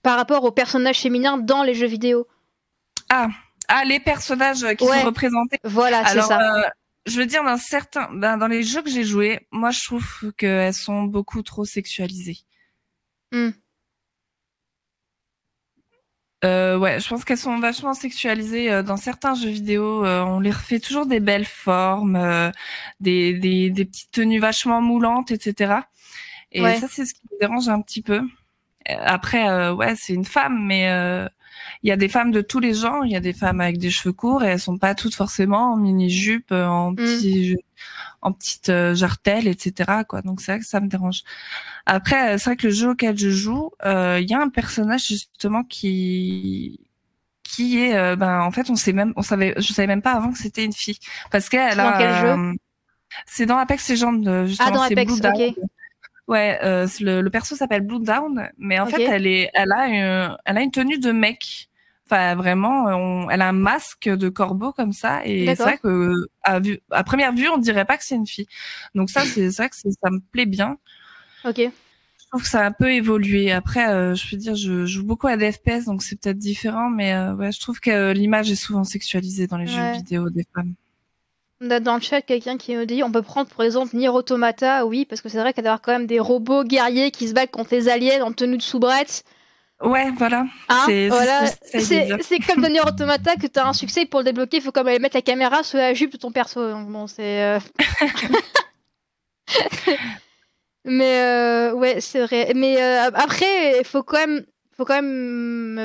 [0.03, 2.27] par rapport aux personnages féminins dans les jeux vidéo.
[3.67, 4.99] Ah les personnages qui Ouais.
[4.99, 5.57] sont représentés.
[5.63, 6.39] Voilà, c'est ça.
[6.41, 6.69] euh,
[7.05, 10.31] je veux dire dans certains ben, dans les jeux que j'ai joués, moi je trouve
[10.37, 12.39] qu'elles sont beaucoup trop sexualisées.
[16.43, 20.03] Euh, ouais, je pense qu'elles sont vachement sexualisées euh, dans certains jeux vidéo.
[20.05, 22.49] on les refait toujours des belles formes, euh,
[22.99, 25.87] des, des, des petites tenues vachement moulantes, etc.
[26.51, 26.79] Et Ouais.
[26.79, 28.21] ça, c'est ce qui me dérange un petit peu.
[28.87, 30.89] Après, euh, ouais, c'est une femme, mais
[31.83, 33.05] il y a des femmes de tous les genres.
[33.05, 35.73] Il y a des femmes avec des cheveux courts et elles sont pas toutes forcément
[35.73, 37.57] en mini jupe, en petit,
[38.21, 40.03] en petite euh, jartelle, etc.
[40.07, 40.21] Quoi.
[40.21, 41.23] Donc c'est vrai que ça me dérange.
[41.85, 44.49] Après, euh, c'est vrai que le jeu auquel je joue, euh, il y a un
[44.49, 46.79] personnage justement qui
[47.43, 50.13] qui est, euh, ben en fait, on sait même, on savait, je savais même pas
[50.13, 50.99] avant que c'était une fille
[51.31, 51.97] parce qu'elle Dans a.
[51.97, 52.27] quel jeu?
[52.27, 52.53] euh,
[53.25, 54.69] c'est dans Apex Legends euh, justement.
[54.69, 55.55] Ah, dans Apex, ok.
[56.31, 59.87] Ouais, euh, le, le perso s'appelle Blue Down, mais en fait, elle est, elle a,
[59.87, 61.69] une, elle a une tenue de mec.
[62.07, 66.13] Enfin, vraiment, on- elle a un masque de corbeau comme ça, et c'est vrai que
[66.43, 68.47] à, vue, à première vue, on dirait pas que c'est une fille.
[68.95, 70.77] Donc ça, c'est vrai que ça me plaît bien.
[71.45, 71.57] Ok.
[71.57, 73.51] Je trouve que ça a un peu évolué.
[73.51, 76.89] Après, euh, je peux dire, je joue beaucoup à des FPS, donc c'est peut-être différent,
[76.89, 80.45] mais euh, ouais, je trouve que l'image est souvent sexualisée dans les jeux vidéo des
[80.55, 80.73] femmes.
[81.63, 84.09] On a dans le chat quelqu'un qui nous dit on peut prendre pour exemple Nier
[84.09, 87.27] Automata, oui, parce que c'est vrai qu'il y a quand même des robots guerriers qui
[87.27, 89.23] se battent contre les aliens en tenue de soubrette.
[89.79, 90.45] Ouais, voilà.
[90.69, 91.45] Hein C'est- voilà.
[92.47, 94.97] comme dans Nier Automata que t'as un succès pour le débloquer, il faut comme aller
[94.99, 96.71] mettre la caméra sur la jupe de ton perso.
[96.71, 97.43] Donc bon, c'est.
[97.43, 97.59] euh,
[100.85, 102.53] Mais euh, ouais, c'est vrai.
[102.55, 104.45] Mais euh, après, il faut quand même,
[104.75, 105.77] faut quand même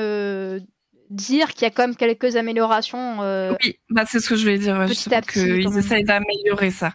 [1.09, 3.21] dire qu'il y a quand même quelques améliorations.
[3.21, 4.75] euh, Oui, bah c'est ce que je voulais dire.
[4.77, 6.93] Ouais, Petit justement, à petit, quand qu'ils essayent d'améliorer ça.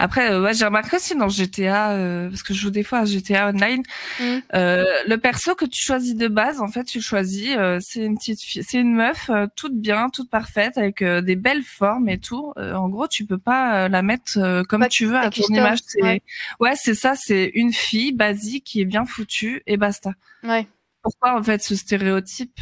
[0.00, 3.00] Après, euh, ouais, j'ai remarqué aussi dans GTA, euh, parce que je joue des fois
[3.00, 3.82] à GTA Online,
[4.20, 4.38] Mm.
[4.54, 8.16] euh, le perso que tu choisis de base, en fait, tu choisis, euh, c'est une
[8.16, 12.18] petite fille, c'est une meuf euh, toute bien, toute parfaite, avec des belles formes et
[12.18, 12.52] tout.
[12.58, 15.42] Euh, en gros, tu peux pas la mettre euh, comme Pas- tu veux à ton
[15.48, 15.80] image.
[16.00, 16.22] Ouais.
[16.60, 20.12] ouais, c'est ça, c'est une fille basique qui est bien foutue et basta.
[20.44, 20.68] Ouais,
[21.02, 22.56] Pourquoi en fait ce stéréotype?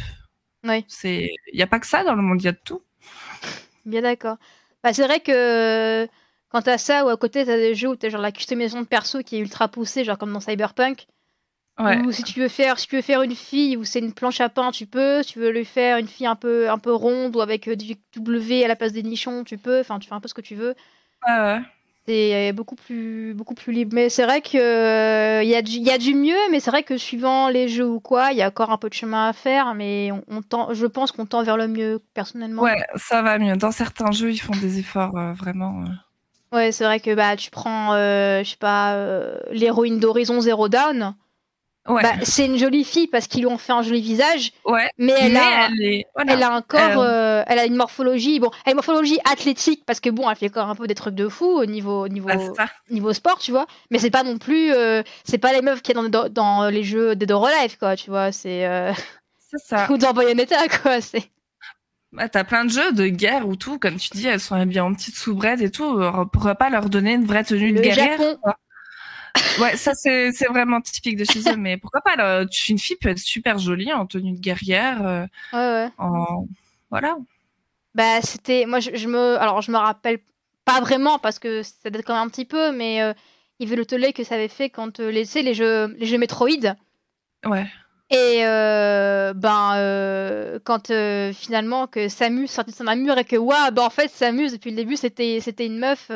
[0.87, 2.81] C'est, il y a pas que ça dans le monde, il y a de tout.
[3.85, 4.37] Bien d'accord.
[4.83, 6.07] Bah, c'est vrai que
[6.49, 8.87] quand t'as ça ou à côté t'as des jeux où t'as genre la customisation de
[8.87, 11.07] perso qui est ultra poussée, genre comme dans Cyberpunk.
[11.79, 11.99] Ouais.
[11.99, 14.41] Ou si tu veux faire, si tu veux faire une fille où c'est une planche
[14.41, 15.21] à pain, tu peux.
[15.21, 17.75] Si tu veux lui faire une fille un peu, un peu ronde ou avec euh,
[17.75, 19.79] du W à la place des nichons, tu peux.
[19.79, 20.73] Enfin, tu fais un peu ce que tu veux.
[21.27, 21.61] Ouais, ouais.
[22.07, 23.93] C'est beaucoup plus, beaucoup plus libre.
[23.93, 26.61] Mais c'est vrai que euh, il y, a du- il y a du mieux, mais
[26.61, 28.93] c'est vrai que suivant les jeux ou quoi, il y a encore un peu de
[28.93, 29.73] chemin à faire.
[29.75, 32.61] Mais on, on tend, je pense qu'on tend vers le mieux personnellement.
[32.63, 33.57] Ouais, ça va mieux.
[33.57, 35.81] Dans certains jeux, ils font des efforts euh, vraiment.
[35.83, 35.89] euh.
[36.53, 38.95] Ouais, c'est vrai que bah tu prends, je sais pas,
[39.51, 41.13] l'héroïne d'Horizon Zero Dawn.
[41.87, 42.01] Ouais.
[42.03, 44.89] Bah, c'est une jolie fille parce qu'ils lui ont fait un joli visage, ouais.
[44.97, 46.33] mais elle Mais a, elle est- voilà.
[46.33, 49.19] elle a un corps, Euh, euh, elle a une morphologie, bon, elle a une morphologie
[49.31, 52.03] athlétique parce que bon, elle fait même un peu des trucs de fou au niveau,
[52.03, 52.67] au niveau, bah, ça.
[52.89, 53.67] niveau sport, tu vois.
[53.89, 56.67] Mais c'est pas non plus, euh, c'est pas les meufs qu'il y a dans, dans
[56.69, 58.31] les jeux Dead or Alive, quoi, tu vois.
[58.33, 58.65] C'est
[59.49, 59.87] C'est ça.
[59.89, 60.99] ou dans Bayonetta, quoi.
[60.99, 61.23] C'est
[62.11, 64.81] Bah, t'as plein de jeux de guerre ou tout, comme tu dis, elles sont habillées
[64.81, 65.85] en petites soubrettes et tout.
[65.85, 68.37] Alors, Pourquoi pas leur donner une vraie tenue de guerrière Japon.
[68.43, 68.57] quoi.
[69.59, 72.97] Ouais, ça c'est c'est vraiment typique de chez eux, mais pourquoi pas là, Une fille
[72.99, 75.89] peut être super jolie en tenue de guerrière, euh, Ouais, ouais.
[75.97, 76.45] en
[76.89, 77.17] voilà.
[77.95, 78.65] Bah, c'était.
[78.65, 79.37] Moi, je, je me.
[79.39, 80.19] Alors, je me rappelle
[80.65, 83.13] pas vraiment parce que ça date quand même un petit peu, mais euh,
[83.59, 85.53] il y avait le tollé que ça avait fait quand euh, les, tu sais, les
[85.53, 86.75] jeux, les jeux Metroid.
[87.45, 87.65] Ouais.
[88.09, 93.35] Et euh, ben, euh, quand euh, finalement que Samus sortit de son armure et que,
[93.35, 96.09] waouh, ben en fait, Samus, depuis le début, c'était c'était une meuf.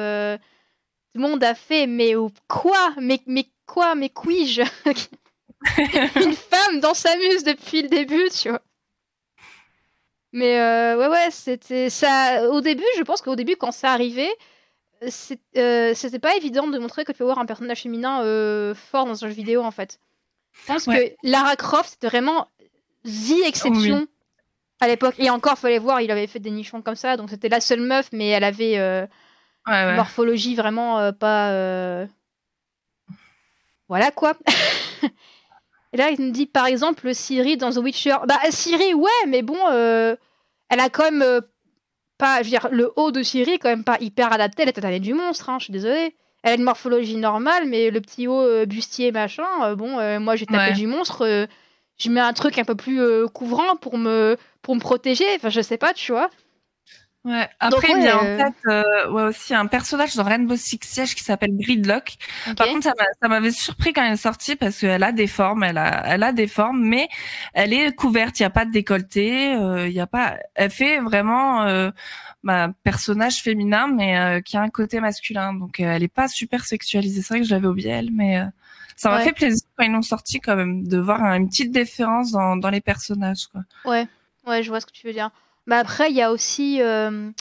[1.15, 4.62] Euh, tout le monde a fait, mais oh, quoi Mais, mais quoi Mais puis-je
[6.26, 8.62] Une femme dans Samus depuis le début, tu vois.
[10.34, 12.50] Mais euh, ouais, ouais, c'était ça.
[12.50, 14.32] Au début, je pense qu'au début, quand ça arrivait,
[15.58, 19.06] euh, c'était pas évident de montrer que tu peux avoir un personnage féminin euh, fort
[19.06, 20.00] dans un jeu vidéo, en fait.
[20.54, 21.17] Je pense Ouais.
[21.21, 22.47] que Lara Croft, c'était vraiment
[23.06, 24.08] the exception
[24.80, 25.15] à l'époque.
[25.17, 27.82] Et encore, fallait voir, il avait fait des nichons comme ça, donc c'était la seule
[27.82, 29.06] meuf, mais elle avait euh,
[29.67, 29.95] Ouais, une ouais.
[29.95, 31.52] morphologie vraiment euh, pas.
[31.52, 32.06] euh,
[33.89, 34.34] Voilà quoi.
[35.93, 38.15] Et là, il nous dit par exemple Siri dans The Witcher.
[38.28, 40.15] Bah, Siri, ouais, mais bon, euh,
[40.69, 41.41] elle a quand même euh,
[42.17, 42.38] pas.
[42.39, 44.71] Je veux dire, le haut de Siri est quand même pas hyper adapté à la
[44.71, 46.15] tête du monstre, hein, je suis désolée.
[46.43, 50.19] Elle a une morphologie normale, mais le petit haut euh, bustier machin, euh, bon, euh,
[50.19, 50.74] moi j'ai tapé Ouais.
[50.74, 51.45] du monstre, euh,
[52.00, 55.50] je mets un truc un peu plus euh, couvrant pour me, pour me protéger, enfin
[55.50, 56.30] je sais pas, tu vois.
[57.24, 57.48] Ouais.
[57.60, 60.56] Après, Donc, il y a en euh, tête euh, ouais, aussi un personnage dans Rainbow
[60.56, 62.16] Six Siege qui s'appelle Gridlock.
[62.58, 65.28] Par contre, ça m'a- ça m'avait surpris quand elle est sortie parce qu'elle a des
[65.28, 67.10] formes, elle a, elle a des formes, mais
[67.54, 68.40] elle est couverte.
[68.40, 70.38] Il y a pas de décolleté, euh, il y a pas.
[70.56, 71.92] Elle fait vraiment
[72.44, 75.54] bah, personnage féminin, mais qui a un côté masculin.
[75.54, 77.22] Donc, elle est pas super sexualisée.
[77.22, 78.42] C'est vrai que je l'avais oublié elle, mais
[78.96, 79.24] ça m'a Ouais.
[79.26, 82.70] fait plaisir quand ils l'ont sorti quand même de voir une petite différence dans, dans
[82.72, 83.46] les personnages.
[83.52, 83.62] Quoi.
[83.86, 84.08] Ouais,
[84.48, 85.30] ouais, je vois ce que tu veux dire.
[85.72, 87.32] Bah après, il y a aussi euh,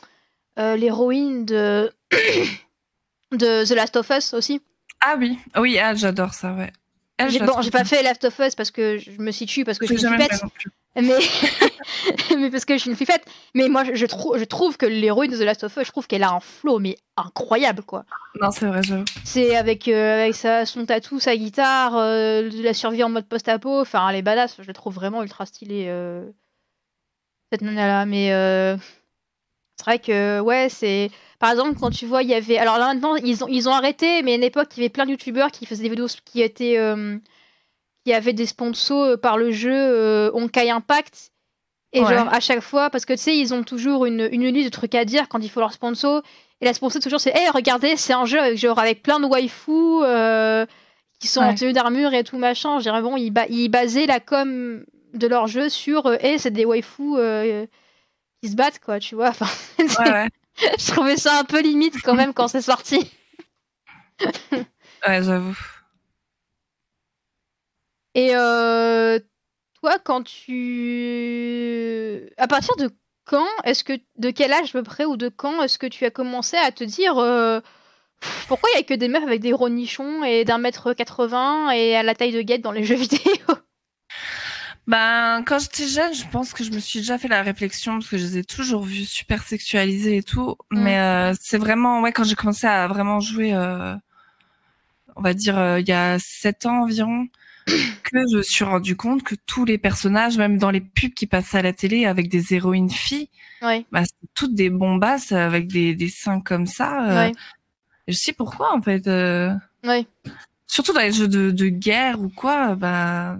[0.60, 1.92] euh, l'héroïne de...
[3.32, 4.62] de The Last of Us aussi.
[5.00, 6.72] Ah oui, oui, ah, j'adore ça, ouais.
[7.18, 9.86] Elle, J'ai bon, pas fait Last of Us parce que je me situe parce que
[9.88, 10.16] je suis une
[10.94, 11.18] mais...
[12.36, 13.24] mais parce que je suis une flippette.
[13.56, 15.90] Mais moi, je, je, trou- je trouve que l'héroïne de The Last of Us, je
[15.90, 18.04] trouve qu'elle a un flow mais incroyable quoi.
[18.40, 19.06] Non, c'est vrai, j'avoue.
[19.24, 23.80] C'est avec, euh, avec sa, son tatou, sa guitare, euh, la survie en mode post-apo.
[23.80, 24.54] Enfin, elle est badass.
[24.60, 26.30] Je la trouve vraiment ultra stylée, euh,
[27.50, 28.06] cette nana-là.
[28.06, 28.76] Mais euh,
[29.76, 31.10] c'est vrai que, ouais, c'est.
[31.38, 32.58] Par exemple, quand tu vois, il y avait.
[32.58, 34.90] Alors là, maintenant, ils ont, ils ont arrêté, mais à une époque, il y avait
[34.90, 36.78] plein de youtubeurs qui faisaient des vidéos qui étaient.
[36.78, 37.18] euh,
[38.06, 41.32] qui avaient des sponsors euh, par le jeu euh, Honkai Impact.
[41.92, 42.08] Et Ouais.
[42.16, 44.70] genre, à chaque fois, parce que tu sais, ils ont toujours une, une liste de
[44.70, 46.22] trucs à dire quand il faut leur sponsor.
[46.62, 49.26] Et la sponsor, toujours, c'est Hey, regardez, c'est un jeu avec, genre, avec plein de
[49.26, 49.70] waifus
[50.02, 50.64] euh,
[51.18, 51.54] qui sont en Ouais.
[51.56, 52.78] tenue d'armure et tout machin.
[52.78, 54.82] Je dirais, bon, ils, ba- ils basaient la com
[55.14, 57.66] de leur jeu sur euh, Hey, c'est des waifus euh,
[58.42, 59.28] qui se battent, quoi, tu vois.
[59.30, 59.46] Enfin,
[59.78, 60.28] Ouais, ouais.
[60.78, 63.10] je trouvais ça un peu limite quand même quand c'est sorti.
[65.06, 65.56] Ouais, j'avoue.
[68.14, 69.18] Et euh,
[69.80, 72.28] toi, quand tu.
[72.36, 72.90] À partir de
[73.24, 73.92] quand est-ce que.
[74.18, 76.72] De quel âge à peu près ou de quand est-ce que tu as commencé à
[76.72, 77.18] te dire.
[77.18, 77.60] euh,
[78.48, 81.70] Pourquoi il y a que des meufs avec des gros nichons et d'un mètre 80
[81.70, 83.20] et à la taille de guette dans les jeux vidéo?
[84.86, 88.08] Ben, quand j'étais jeune, je pense que je me suis déjà fait la réflexion parce
[88.08, 90.56] que je les ai toujours vues super sexualisées et tout.
[90.70, 93.94] Mais euh, c'est vraiment, ouais, quand j'ai commencé à vraiment jouer, euh,
[95.16, 97.28] on va dire, euh, il y a sept ans environ,
[97.66, 101.26] que je me suis rendu compte que tous les personnages, même dans les pubs qui
[101.26, 103.28] passaient à la télé avec des héroïnes filles,
[103.92, 107.08] bah, c'est toutes des bombasses avec des, des seins comme ça.
[107.10, 107.32] euh, ouais,
[108.08, 109.06] et je sais pourquoi, en fait.
[109.06, 109.52] euh,
[109.84, 110.06] ouais.
[110.66, 113.38] surtout dans les jeux de, de guerre ou quoi, bah,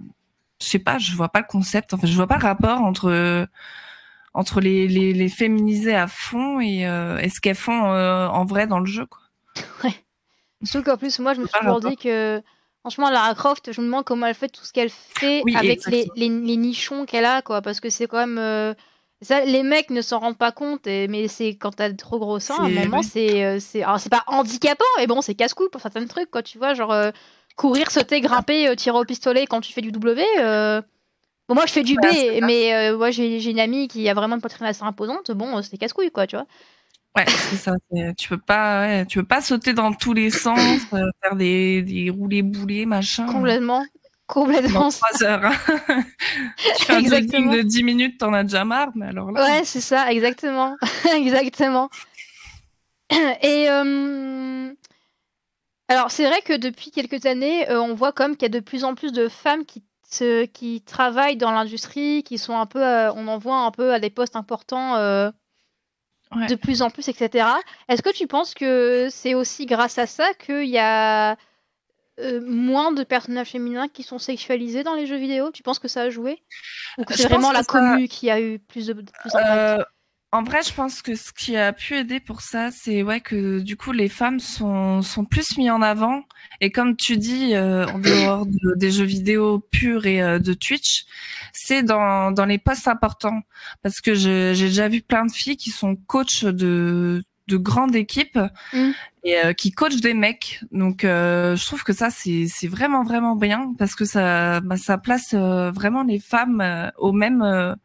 [0.60, 1.94] je sais pas, je vois pas le concept.
[1.94, 3.46] Enfin, je vois pas le rapport entre
[4.34, 8.66] entre les les, les à fond et, euh, et ce qu'elles font euh, en vrai
[8.66, 9.20] dans le jeu, quoi.
[10.64, 12.42] Surtout qu'en plus, moi, je me suis toujours dit que.
[12.82, 15.84] Franchement, Lara Croft, je me demande comment elle fait tout ce qu'elle fait Oui, avec
[15.86, 17.60] les, les, les nichons qu'elle a, quoi.
[17.60, 18.38] Parce que c'est quand même.
[18.38, 18.72] euh,
[19.20, 22.38] Ça, les mecs ne s'en rendent pas compte, et- mais c'est quand t'as trop gros
[22.40, 23.04] seins, à un moment, oui.
[23.04, 23.44] c'est.
[23.44, 26.42] euh, c'est alors, c'est pas handicapant, mais bon, c'est casse-cou pour certains trucs, quoi.
[26.42, 27.10] Tu vois, genre euh,
[27.60, 30.24] courir, sauter, grimper, euh, tirer au pistolet quand tu fais du W.
[30.38, 30.80] euh,
[31.46, 34.14] Bon, moi, je fais du B, Ouais, mais euh, moi, j'ai une amie qui a
[34.14, 35.32] vraiment une poitrine assez imposante.
[35.32, 36.46] Bon, euh, c'est casse-couille, quoi, tu vois.
[37.16, 37.72] Ouais, c'est ça.
[38.16, 42.42] Tu peux pas, tu peux pas sauter dans tous les sens, faire des, des roulés
[42.42, 43.26] boulés, machin.
[43.26, 43.84] Complètement.
[44.28, 44.80] Complètement.
[44.82, 45.44] Dans 3 heures.
[45.44, 45.52] Hein.
[46.78, 47.52] tu fais un Exactement.
[47.52, 49.42] de 10 minutes, t'en as déjà marre, mais alors là.
[49.44, 50.76] Ouais, c'est ça, exactement.
[51.16, 51.90] exactement.
[53.42, 54.72] Et euh,
[55.90, 58.64] alors, c'est vrai que depuis quelques années, euh, on voit comme qu'il y a de
[58.64, 59.82] plus en plus de femmes qui,
[60.52, 63.98] qui travaillent dans l'industrie, qui sont un peu, euh, on en voit un peu à
[63.98, 67.44] des postes importants de plus en plus, etc.
[67.88, 71.36] Est-ce que tu penses que c'est aussi grâce à ça qu'il y a
[72.46, 75.50] moins de personnages féminins qui sont sexualisés dans les jeux vidéo?
[75.50, 76.40] Tu penses que ça a joué?
[76.98, 79.32] Ou que c'est vraiment la commu qui a eu plus de, plus
[80.32, 83.58] en vrai, je pense que ce qui a pu aider pour ça, c'est ouais que
[83.58, 86.22] du coup les femmes sont sont plus mises en avant
[86.60, 91.04] et comme tu dis euh, en dehors des jeux vidéo purs et euh, de Twitch,
[91.52, 93.40] c'est dans dans les postes importants
[93.82, 98.38] parce que j'ai déjà vu plein de filles qui sont coachs de de grandes équipes
[98.72, 98.90] mm.
[99.24, 100.60] et euh, qui coachent des mecs.
[100.70, 104.96] Donc je trouve que ça c'est c'est vraiment vraiment bien parce que ça bah, ça
[104.96, 107.76] place vraiment les femmes au même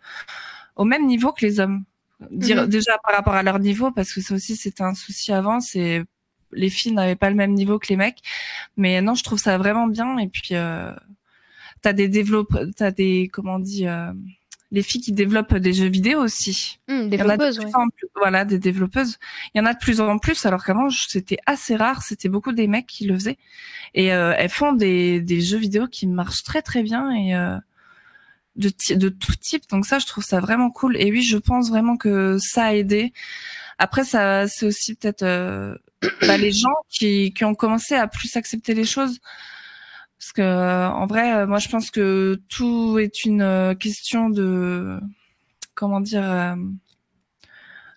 [0.76, 1.86] au même niveau que les hommes.
[2.32, 2.70] Dire, mhm.
[2.70, 6.04] Déjà par rapport à leur niveau, parce que ça aussi c'était un souci avant, c'est
[6.52, 8.20] les filles n'avaient pas le même niveau que les mecs.
[8.78, 10.18] Mais non, je trouve ça vraiment bien.
[10.18, 10.94] Et puis euh,
[11.82, 14.12] t'as des développeurs, t'as des comment on dit, euh,
[14.72, 16.80] les filles qui développent des jeux vidéo aussi.
[16.88, 17.60] Mmh, développeuses,
[18.16, 19.18] voilà, des développeuses.
[19.54, 22.02] Il y en a de plus en plus, alors qu'avant c'était assez rare.
[22.02, 23.38] C'était beaucoup des mecs qui le faisaient.
[23.94, 27.58] Et euh, elles font des, des jeux vidéo qui marchent très très bien et euh,
[28.56, 29.64] de, tout type.
[29.70, 30.98] Donc ça, je trouve ça vraiment cool.
[30.98, 33.14] Et oui, je pense vraiment que ça a aidé.
[33.78, 35.76] Après, ça, c'est aussi peut-être euh,
[36.22, 39.20] bah, les gens qui, ont commencé à plus accepter les choses.
[40.20, 45.00] Parce que en vrai, euh, moi, je pense que tout est une euh, question de
[45.76, 46.56] comment dire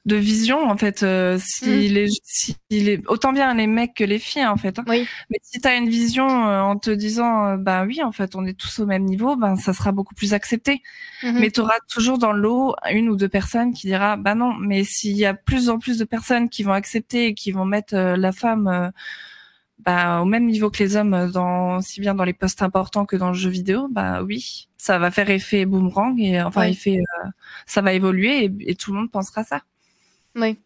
[0.08, 1.92] de vision en fait euh, si, mm.
[1.92, 4.84] les, si les autant bien les mecs que les filles en fait hein.
[4.88, 5.06] oui.
[5.30, 8.34] mais si tu as une vision euh, en te disant euh, bah oui en fait
[8.34, 10.82] on est tous au même niveau ben ça sera beaucoup plus accepté
[11.22, 11.38] mm-hmm.
[11.38, 14.82] mais tu auras toujours dans l'eau une ou deux personnes qui dira bah non mais
[14.82, 17.94] s'il y a plus en plus de personnes qui vont accepter et qui vont mettre
[17.94, 18.90] la femme
[19.78, 23.16] bah, au même niveau que les hommes dans si bien dans les postes importants que
[23.16, 26.98] dans le jeu vidéo bah oui ça va faire effet boomerang et enfin effet
[27.66, 29.62] ça va évoluer et, et tout le monde pensera ça
[30.38, 30.58] oui.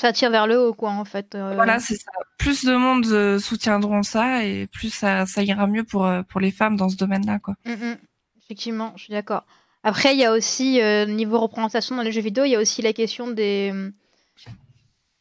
[0.00, 1.34] Ça tire vers le haut, quoi, en fait.
[1.34, 1.54] Euh.
[1.54, 2.12] Voilà, c'est ça.
[2.38, 6.40] Plus de monde euh, soutiendront ça et plus ça, ça, ira mieux pour, euh, pour
[6.40, 7.54] les femmes dans ce domaine-là, quoi.
[7.64, 7.96] Mm, mm.
[8.40, 9.44] Effectivement, je suis d'accord.
[9.82, 12.82] Après, il y a aussi, niveau représentation dans les jeux vidéo, il y a aussi
[12.82, 13.72] la question des,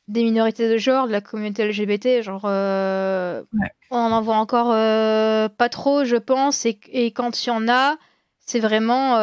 [0.07, 2.21] des minorités de genre, de la communauté LGBT.
[2.21, 3.45] Genre, on
[3.91, 6.65] en voit encore pas trop, je pense.
[6.65, 7.97] Et, et quand il y en a,
[8.39, 9.15] c'est vraiment.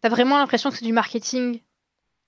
[0.00, 1.60] T'as vraiment l'impression que c'est du marketing,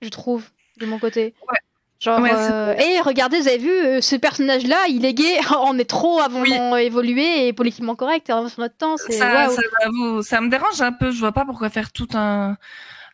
[0.02, 1.34] je trouve de mon côté.
[1.50, 1.58] Ouais.
[2.00, 5.88] Genre, euh, et regardez, vous avez vu, euh, ce personnage-là, il est gay, on est
[5.88, 6.44] trop avant
[6.76, 8.96] évolué et politiquement correct sur notre temps.
[8.96, 9.48] Ça, ça,
[10.22, 12.56] ça, me dérange un peu, je vois pas pourquoi faire tout un,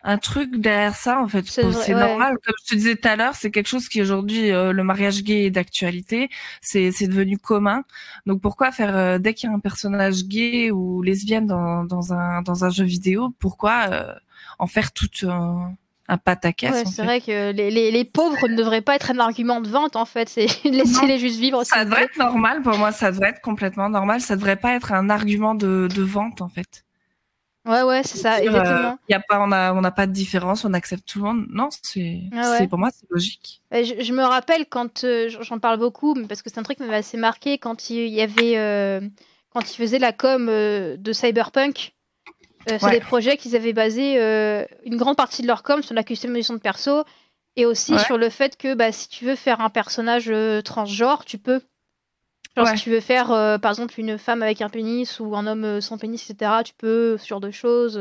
[0.03, 1.47] un truc derrière ça, en fait.
[1.47, 4.71] C'est normal, comme je te disais tout à l'heure, c'est quelque chose qui aujourd'hui, euh,
[4.71, 6.29] le mariage gay est d'actualité,
[6.61, 7.81] c'est devenu commun.
[8.27, 12.43] Donc pourquoi faire, dès qu'il y a un personnage gay ou lesbienne dans, dans, un,
[12.43, 14.15] dans un jeu vidéo, pourquoi
[14.59, 15.73] en faire tout un
[16.07, 16.83] un pataquès.
[16.85, 19.95] c'est vrai que les, les, les, pauvres ne devraient pas être un argument de vente
[19.95, 21.63] en fait, c'est laisser les juste vivre.
[21.63, 24.93] Ça devrait être normal pour moi, ça devrait être complètement normal, ça devrait pas être
[24.93, 26.85] un argument de, de vente en fait.
[27.65, 28.91] Ouais ouais, c'est ça, exactement.
[28.91, 31.25] Euh, y a pas, on a on n'a pas de différence, on accepte tout le
[31.25, 31.47] monde.
[31.49, 32.29] Non, c'est
[32.69, 33.63] pour moi c'est logique.
[33.71, 36.83] Je, je, me rappelle quand euh, j'en parle beaucoup, parce que c'est un truc qui
[36.83, 39.01] m'avait assez marqué quand il y avait euh,
[39.49, 41.94] quand il faisait la com de Cyberpunk.
[42.71, 45.93] Euh, c'est des projets qu'ils avaient basé euh, une grande partie de leur com sur
[45.93, 47.03] la customisation de perso
[47.55, 51.25] et aussi sur le fait que bah, si tu veux faire un personnage euh, transgenre,
[51.25, 51.61] tu peux.
[52.57, 53.27] Genre, si tu veux faire,
[53.59, 57.17] par exemple, une femme avec un pénis ou un homme sans pénis, etc., tu peux,
[57.17, 57.99] ce genre de choses.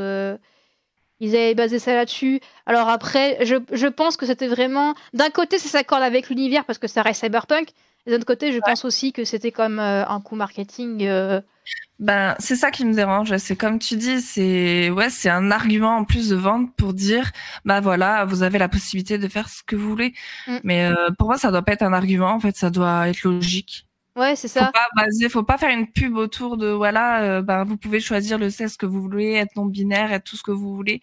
[1.19, 2.41] Ils avaient basé ça là-dessus.
[2.67, 4.95] Alors après, je, je pense que c'était vraiment...
[5.13, 7.71] D'un côté, ça s'accorde avec l'univers parce que ça reste cyberpunk.
[8.07, 11.09] Et d'un autre côté, je pense aussi que c'était comme un coup marketing
[12.01, 13.37] ben, c'est ça qui me dérange.
[13.37, 17.31] C'est comme tu dis, c'est ouais, c'est un argument en plus de vente pour dire,
[17.65, 20.13] bah voilà, vous avez la possibilité de faire ce que vous voulez.
[20.47, 20.57] Mm.
[20.65, 22.33] Mais euh, pour moi, ça doit pas être un argument.
[22.33, 23.87] En fait, ça doit être logique.
[24.17, 24.67] Ouais, c'est ça.
[24.67, 28.01] Faut pas baser, faut pas faire une pub autour de voilà, euh, ben, vous pouvez
[28.01, 31.01] choisir le sexe que vous voulez, être non binaire, être tout ce que vous voulez.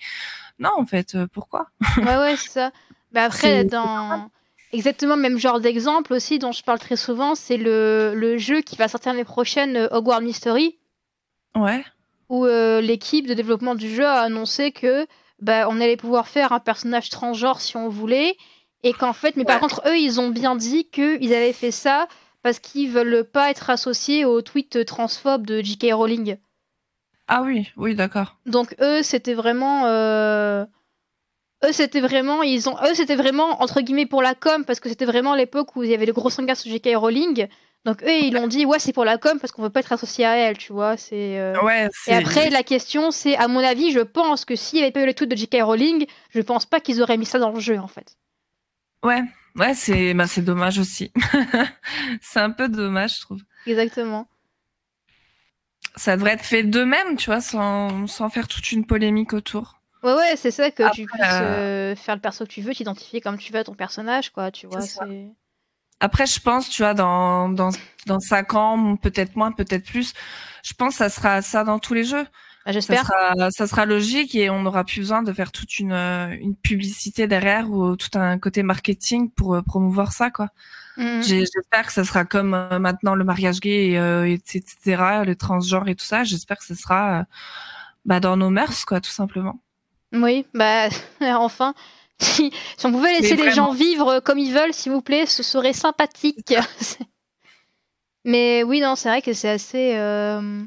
[0.60, 1.68] Non, en fait, euh, pourquoi?
[1.98, 2.72] Ouais, ouais, c'est ça.
[3.14, 4.30] Mais après, dans
[4.74, 8.76] Exactement, même genre d'exemple aussi dont je parle très souvent, c'est le, le jeu qui
[8.78, 10.78] va sortir l'année prochaine, Hogwarts Mystery.
[11.56, 11.84] Ouais.
[12.30, 15.06] Où euh, l'équipe de développement du jeu a annoncé que
[15.42, 18.38] bah, on allait pouvoir faire un personnage transgenre si on voulait
[18.84, 22.08] Et qu'en fait, mais par contre, eux, ils ont bien dit qu'ils avaient fait ça
[22.44, 25.94] parce qu'ils veulent pas être associés au tweet transphobe de J.K.
[25.94, 26.38] Rowling.
[27.28, 28.38] Ah oui, oui, d'accord.
[28.46, 30.66] Donc eux, c'était vraiment, euh,
[31.66, 34.90] eux, c'était vraiment, ils ont, eux, c'était vraiment entre guillemets pour la com parce que
[34.90, 36.90] c'était vraiment l'époque où il y avait le gros sangas sur J.K.
[36.96, 37.48] Rowling.
[37.86, 39.92] Donc eux, ils l'ont dit, ouais, c'est pour la com parce qu'on veut pas être
[39.92, 40.98] associé à elle, tu vois.
[40.98, 41.40] C'est.
[41.40, 44.84] euh, Ouais, Et après, la question, c'est, à mon avis, je pense que s'il n'y
[44.84, 45.58] avait pas eu le tweet de J.K.
[45.64, 48.18] Rowling, je pense pas qu'ils auraient mis ça dans le jeu, en fait.
[49.04, 49.22] Ouais,
[49.56, 51.12] ouais, c'est bah, c'est dommage aussi.
[52.22, 53.42] c'est un peu dommage, je trouve.
[53.66, 54.28] Exactement.
[55.96, 59.81] Ça devrait être fait d'eux-mêmes, tu vois, sans, sans faire toute une polémique autour.
[60.04, 63.22] Ouais, ouais, c'est ça que tu puisses euh, faire le perso que tu veux, t'identifier
[63.22, 64.82] comme tu veux à ton personnage, quoi, tu vois.
[64.82, 65.06] C'est ça.
[66.00, 67.70] Après, je pense, tu vois, dans, dans,
[68.08, 70.14] dans 5 ans, peut-être moins, peut-être plus,
[70.64, 72.24] je pense que ça sera ça dans tous les jeux.
[72.24, 72.28] Bah,
[72.66, 73.06] Ça J'espère.
[73.06, 76.56] sera, ça sera logique et on n'aura plus besoin de faire toute une, euh, une
[76.56, 80.50] publicité derrière ou tout un côté marketing pour euh, promouvoir ça, quoi.
[80.98, 85.36] J'ai- J'espère que ça sera comme euh, maintenant le mariage gay, et, euh, etc., le
[85.36, 86.24] transgenre et tout ça.
[86.24, 87.24] J'espère que ce sera euh,
[88.06, 89.60] bah, dans nos mœurs, quoi, tout simplement.
[90.14, 90.90] Oui, bah,
[91.22, 91.74] enfin.
[92.22, 95.42] Si, si on pouvait laisser les gens vivre comme ils veulent, s'il vous plaît, ce
[95.42, 96.54] serait sympathique.
[98.26, 99.96] Mais oui, non, c'est vrai que c'est assez.
[99.96, 100.62] Euh...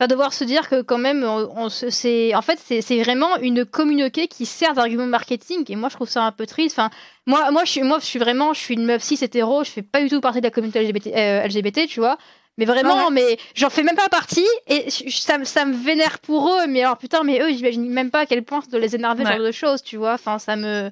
[0.00, 3.02] Enfin, devoir se dire que quand même, on, on se, c'est, en fait, c'est, c'est
[3.02, 5.64] vraiment une communauté qui sert d'argument marketing.
[5.68, 6.78] Et moi, je trouve ça un peu triste.
[6.78, 6.88] Enfin,
[7.26, 9.64] moi, moi, je suis, moi, je suis vraiment, je suis une meuf cis hétéro.
[9.64, 12.16] Je fais pas du tout partie de la communauté LGBT, euh, LGBT tu vois.
[12.58, 14.46] Mais vraiment, mais j'en fais même pas partie.
[14.66, 16.66] Et ça, me- ça me vénère pour eux.
[16.66, 19.24] Mais alors, putain, mais eux, j'imagine même pas à quel point ça doit les énerver,
[19.24, 19.36] ce Ouais.
[19.36, 20.12] genre de choses, tu vois.
[20.14, 20.90] Enfin, ça me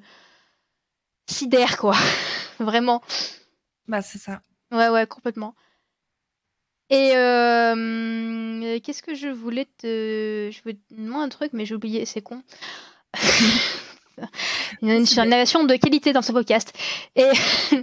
[1.29, 1.95] sidère, quoi.
[2.59, 3.01] vraiment.
[3.87, 4.41] Bah, c'est ça.
[4.71, 5.53] Ouais, ouais, complètement.
[6.89, 10.49] Et euh, qu'est-ce que je voulais te.
[10.51, 12.41] Je voulais te demander un truc, mais j'ai oublié, c'est con.
[14.81, 16.73] Il y a une surnavigation de qualité dans ce podcast.
[17.15, 17.29] Et.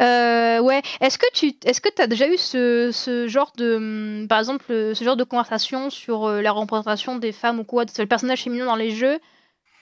[0.00, 4.26] euh, ouais, est-ce que tu est-ce que as déjà eu ce, ce genre de.
[4.28, 7.90] Par exemple, ce genre de conversation sur euh, la représentation des femmes ou quoi, de
[7.98, 9.18] le personnage féminin dans les jeux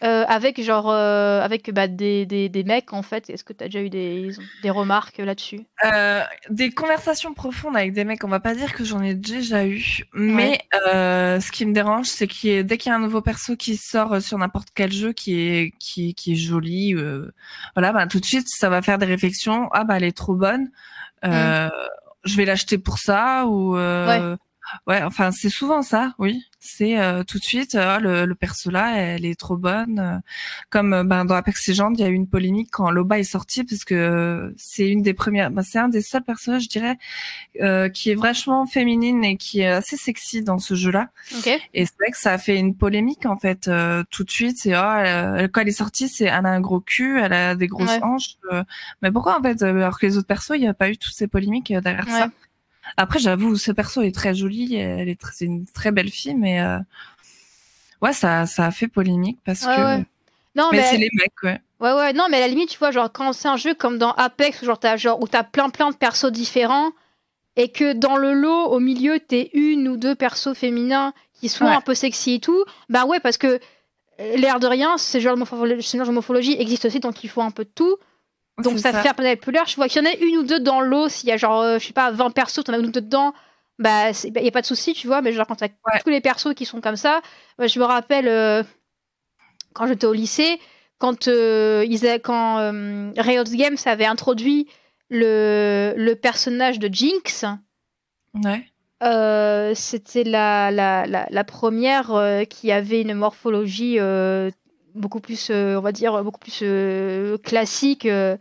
[0.02, 3.30] euh, avec genre euh, avec bah, des, des, des mecs en fait.
[3.30, 4.30] Est-ce que tu as déjà eu des,
[4.62, 5.60] des remarques là-dessus?
[5.84, 9.66] Euh, des conversations profondes avec des mecs, on va pas dire que j'en ai déjà
[9.66, 13.22] eu, mais euh, ce qui me dérange, c'est ait- dès qu'il y a un nouveau
[13.22, 17.30] perso qui sort sur n'importe quel jeu qui est qui, qui est joli, euh,
[17.74, 19.68] voilà, bah, tout de suite ça va faire des réflexions.
[19.72, 20.70] Ah bah elle est trop bonne,
[21.24, 21.68] euh,
[22.24, 24.36] je vais l'acheter pour ça ou euh,
[24.86, 25.02] ouais.
[25.02, 26.42] enfin c'est souvent ça, oui.
[26.66, 29.98] C'est euh, tout de suite euh, le, le perso là, elle est trop bonne.
[29.98, 30.18] euh,
[30.70, 33.22] comme euh, ben, dans Apex Legends, il y a eu une polémique quand Loba est
[33.24, 36.68] sorti parce que euh, c'est une des premières, ben, c'est un des seuls personnages, je
[36.70, 36.96] dirais,
[37.60, 41.10] euh, qui est vachement féminine et qui est assez sexy dans ce jeu-là.
[41.36, 44.30] ok Et c'est vrai que ça a fait une polémique en fait euh, tout de
[44.30, 44.56] suite.
[44.58, 47.54] C'est oh, elle- quand elle est sortie, c'est elle a un gros cul, elle a
[47.54, 48.02] des grosses Ouais.
[48.02, 48.36] hanches.
[48.52, 48.64] euh,
[49.02, 51.12] mais pourquoi en fait alors que les autres persos, il n'y a pas eu toutes
[51.14, 52.12] ces polémiques derrière Ouais.
[52.20, 52.28] ça?
[52.96, 56.60] Après, j'avoue, ce perso est très joli, elle est c'est une très belle fille, mais
[56.60, 56.78] euh,
[58.02, 59.80] ouais, ça, ça a fait polémique parce Ouais, que.
[59.98, 60.04] ouais.
[60.56, 61.60] non Mais, mais, c'est les mecs, ouais.
[61.80, 63.98] ouais ouais non mais à la limite tu vois genre quand c'est un jeu comme
[63.98, 66.92] dans Apex où genre t'as genre où t'as plein plein de persos différents
[67.56, 71.66] et que dans le lot au milieu t'es une ou deux persos féminins qui sont
[71.66, 71.72] Ouais.
[71.72, 73.58] un peu sexy et tout bah ouais parce que
[74.20, 77.24] euh, l'air de rien ce genre de morphologie, ce genre de morphologie existe aussi donc
[77.24, 77.96] il faut un peu de tout
[78.62, 79.66] Donc C'est ça, fait un peu populaire.
[79.66, 81.08] Je vois qu'il y en a une ou deux dans l'eau.
[81.08, 83.00] S'il y a genre, euh, je sais pas, 20 persos, t'en as une ou deux
[83.00, 83.34] dedans,
[83.78, 85.20] bah il n'y a pas de souci, tu vois.
[85.22, 86.00] Mais genre quand t'as Ouais.
[86.04, 87.20] tous les persos qui sont comme ça,
[87.58, 88.62] bah, je me rappelle euh,
[89.74, 90.60] quand j'étais au lycée,
[90.98, 94.68] quand, euh, ils a- quand euh, Riot Games avait introduit
[95.10, 97.44] le, le personnage de Jinx.
[98.34, 98.64] Ouais.
[99.02, 104.50] Euh, c'était la, la, la, la première euh, qui avait une morphologie euh,
[104.94, 108.36] beaucoup plus, euh, on va dire, beaucoup plus euh, classique euh,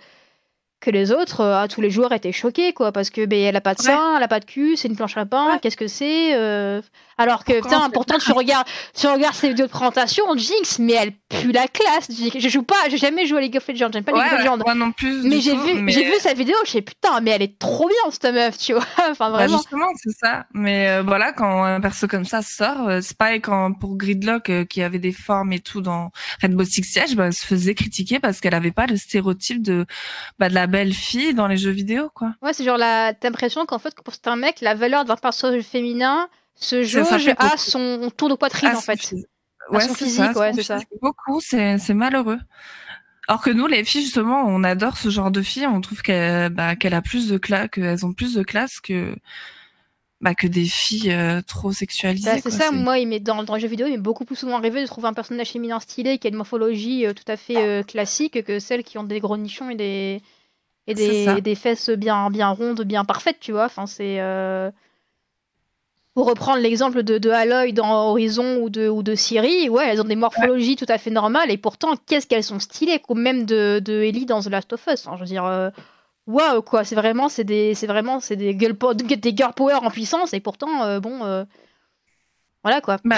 [0.80, 1.42] que les autres.
[1.42, 3.86] Euh, tous les joueurs étaient choqués, quoi, parce que ben, elle a pas de Ouais.
[3.88, 5.60] sein, elle a pas de cul, c'est une planche à pain, Ouais.
[5.62, 6.82] qu'est-ce que c'est euh,
[7.18, 11.12] Alors que, putain, pourtant, tu regardes, tu regardes ces vidéos de présentation, Jinx, mais elle
[11.30, 12.08] pue la classe.
[12.10, 14.40] Je joue pas, j'ai jamais joué à League of Legends, j'aime pas Ouais, League of
[14.40, 14.58] Legends.
[14.66, 15.22] moi non plus.
[15.24, 17.88] Mais j'ai vu, mais- j'ai vu sa vidéo, je sais putain, mais elle est trop
[17.88, 18.84] bien cette meuf, tu vois.
[19.12, 19.58] enfin Bah, vraiment.
[19.58, 20.46] justement, c'est ça.
[20.54, 24.50] Mais euh, voilà, quand un perso comme ça sort, euh, c'est pareil quand pour Gridlock
[24.50, 26.12] euh, qui avait des formes et tout dans
[26.42, 29.86] Rainbow Six Siege, bah, elle se faisait critiquer parce qu'elle avait pas le stéréotype de
[30.40, 32.34] bah, de la belle fille dans les jeux vidéo, quoi.
[32.42, 33.14] Ouais, c'est genre la...
[33.14, 37.58] t'as l'impression qu'en fait, pour certains mecs, la valeur d'un personnage féminin se jauge à
[37.58, 39.14] son tour de poitrine, Ah, en fait.
[39.72, 40.40] À son physique, ça.
[40.40, 40.80] ouais, c'est ça.
[41.02, 42.40] Beaucoup, c'est malheureux.
[43.28, 45.68] Alors que nous, les filles, justement, on adore ce genre de filles.
[45.68, 49.16] On trouve qu'elle bah, a plus de classe, qu'elles ont plus de classe que
[50.24, 52.32] bah, que des filles euh, trop sexualisées.
[52.32, 54.58] Bah, c'est ça, moi, il dans, dans les jeux vidéo, il m'est beaucoup plus souvent
[54.58, 57.58] arrivé de trouver un personnage féminin stylé qui a une morphologie euh, tout à fait
[57.58, 60.22] euh, classique que celles qui ont des gros nichons et des,
[60.88, 63.66] et des, des fesses bien, bien rondes, bien parfaites, tu vois.
[63.66, 64.20] Enfin, c'est.
[66.14, 70.00] Pour reprendre l'exemple de, de Aloy dans Horizon ou de, ou de Siri, ouais, elles
[70.00, 73.46] ont des morphologies tout à fait normales et pourtant, qu'est-ce qu'elles sont stylées, comme même
[73.46, 75.08] de, de Ellie dans The Last of Us.
[75.12, 75.72] je veux dire
[76.28, 79.90] waouh quoi c'est vraiment c'est des c'est vraiment c'est des girl, des girl power en
[79.90, 81.44] puissance et pourtant euh, bon euh,
[82.64, 82.98] voilà quoi.
[83.04, 83.18] Bah,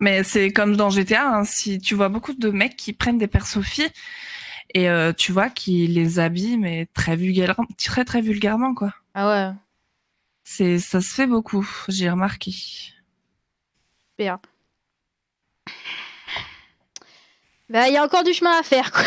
[0.00, 3.26] mais c'est comme dans GTA hein, si tu vois beaucoup de mecs qui prennent des
[3.26, 3.90] persos filles
[4.74, 8.92] et euh, tu vois qui les habillent mais très vulgairement très très vulgairement quoi.
[9.14, 9.54] Ah ouais
[10.44, 12.52] c'est ça se fait beaucoup j'ai remarqué
[14.18, 14.40] bien
[17.68, 19.02] bah il y a encore du chemin à faire quoi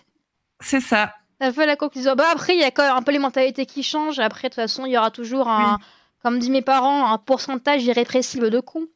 [0.60, 2.14] c'est ça ça fait la conclusion.
[2.14, 4.20] Bah après, il y a quand même un peu les mentalités qui changent.
[4.20, 5.80] Après, de toute façon, il y aura toujours un,
[6.22, 8.86] comme disent mes parents, un pourcentage irrépressible de cons.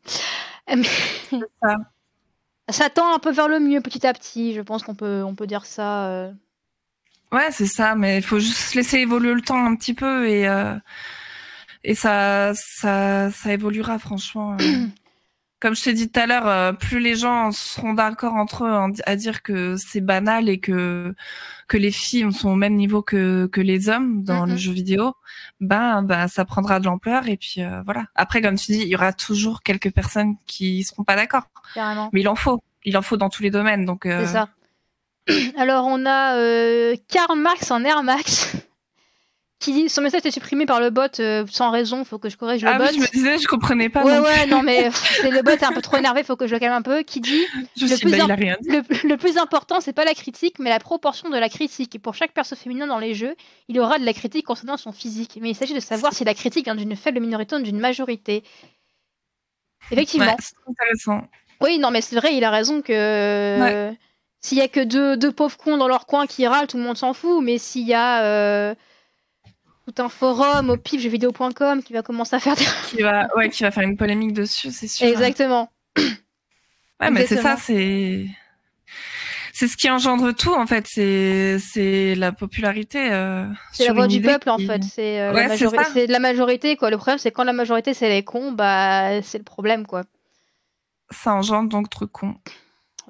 [1.60, 1.76] ça.
[2.68, 2.88] ça.
[2.88, 4.54] tend un peu vers le mieux petit à petit.
[4.54, 6.06] Je pense qu'on peut, on peut dire ça.
[6.06, 6.32] Euh.
[7.32, 7.96] Ouais, c'est ça.
[7.96, 10.76] Mais il faut juste laisser évoluer le temps un petit peu et euh,
[11.86, 14.56] et ça, ça, ça évoluera franchement.
[14.60, 14.86] Euh.
[15.60, 18.92] comme je t'ai dit tout à l'heure, euh, plus les gens seront d'accord entre eux
[19.06, 21.14] à dire que c'est banal et que
[21.68, 25.14] que les filles sont au même niveau que que les hommes dans le jeu vidéo,
[25.60, 28.06] ben ben ça prendra de l'ampleur et puis euh, voilà.
[28.16, 31.44] Après, comme tu dis, il y aura toujours quelques personnes qui seront pas d'accord.
[31.76, 33.84] Mais il en faut, il en faut dans tous les domaines.
[33.84, 34.48] Donc euh, c'est ça.
[35.56, 38.56] Alors on a Karl Marx en Air Max
[39.66, 42.36] qui dit son message est supprimé par le bot euh, sans raison, faut que je
[42.36, 42.84] corrige le ah, bot.
[42.86, 44.04] je me disais, je comprenais pas.
[44.04, 44.90] Ouais, ouais, non, mais
[45.20, 47.02] c'est le bot est un peu trop énervé, faut que je le calme un peu.
[47.02, 47.44] Qui dit
[47.80, 51.36] le, plus bah, rien le, plus important, c'est pas la critique, mais la proportion de
[51.36, 51.96] la critique.
[51.96, 53.34] Et pour chaque perso féminin dans les jeux,
[53.66, 55.36] il aura de la critique concernant son physique.
[55.42, 58.44] Mais il s'agit de savoir si la critique vient d'une faible minorité ou d'une majorité.
[59.90, 60.36] Effectivement.
[60.38, 61.26] c'est intéressant.
[61.60, 63.92] Oui, non, mais c'est vrai, il a raison que.
[64.42, 66.84] S'il y a que deux, deux, pauvres cons dans leur coin qui râlent, tout le
[66.84, 67.42] monde s'en fout.
[67.42, 68.74] Mais s'il y a euh,
[69.86, 72.64] tout un forum au pif jeuxvideo.com qui va commencer à faire des...
[72.88, 75.06] qui va ouais qui va faire une polémique dessus c'est sûr.
[75.06, 75.70] Exactement.
[77.00, 78.26] Ouais mais c'est ça c'est
[79.52, 80.86] c'est ce qui engendre tout en fait.
[80.86, 84.82] C'est c'est la popularité euh, c'est la voix du peuple en fait.
[84.82, 86.90] C'est euh, la majorité c'est de la majorité quoi.
[86.90, 90.02] Le problème c'est quand la majorité c'est les cons bah c'est le problème quoi.
[91.10, 92.34] Ça engendre donc trop cons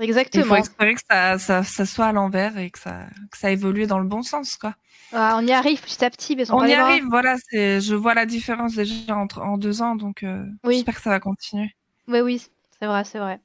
[0.01, 3.39] exactement il faut espérer que ça, ça, ça soit à l'envers et que ça que
[3.39, 4.75] ça évolue dans le bon sens quoi
[5.13, 7.05] ah, on y arrive petit à petit, mais on y arrive.
[7.09, 11.01] Voilà, c'est, je vois la différence déjà entre en deux ans, donc euh, j'espère que
[11.01, 11.71] ça va continuer.
[12.09, 12.47] Oui, oui,
[12.79, 13.41] c'est vrai, c'est vrai.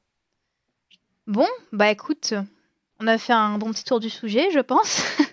[1.27, 2.33] Bon, bah écoute,
[2.99, 5.03] on a fait un bon petit tour du sujet, je pense.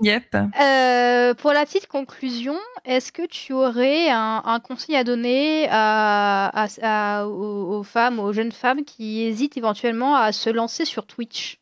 [0.00, 0.36] Yep.
[0.60, 7.82] Euh, pour la petite conclusion, est-ce que tu aurais un, conseil à donner à, aux,
[7.82, 11.58] femmes, aux jeunes femmes qui hésitent éventuellement à se lancer sur Twitch?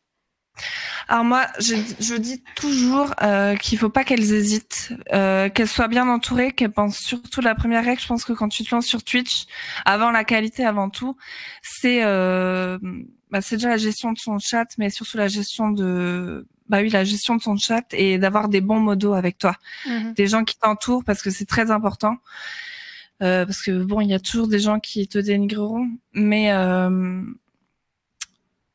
[1.07, 5.87] Alors moi, je, je dis toujours euh, qu'il faut pas qu'elles hésitent, euh, qu'elles soient
[5.87, 8.01] bien entourées, qu'elles pensent surtout la première règle.
[8.01, 9.45] Je pense que quand tu te lances sur Twitch,
[9.85, 11.15] avant la qualité, avant tout,
[11.61, 12.77] c'est euh,
[13.31, 16.89] bah, c'est déjà la gestion de son chat, mais surtout la gestion de bah oui
[16.89, 19.55] la gestion de son chat et d'avoir des bons modos avec toi,
[19.87, 20.13] mhm.
[20.13, 22.17] des gens qui t'entourent parce que c'est très important.
[23.23, 27.21] Euh, parce que bon, il y a toujours des gens qui te dénigreront, mais euh,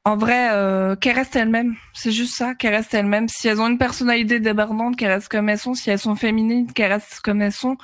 [0.05, 1.77] en vrai, euh, qu'elles restent elles-mêmes.
[1.95, 3.29] C'est juste ça, qu'elles restent elles-mêmes.
[3.29, 5.75] Si elles ont une personnalité débordante, qu'elles restent comme elles sont.
[5.75, 7.77] Si elles sont féminines, qu'elles restent comme elles sont.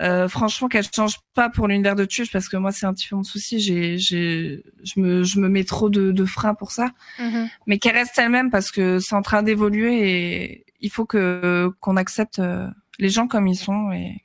[0.00, 3.08] Euh, franchement, qu'elles changent pas pour l'univers de Twitch, parce que moi, c'est un petit
[3.08, 3.60] peu mon souci.
[3.60, 6.90] J'ai, j'ai, je me, je me mets trop de, de freins pour ça.
[7.18, 7.48] Mm-hmm.
[7.66, 11.96] Mais qu'elles restent elles-mêmes parce que c'est en train d'évoluer et il faut que qu'on
[11.96, 12.68] accepte euh,
[12.98, 14.22] les gens comme ils sont et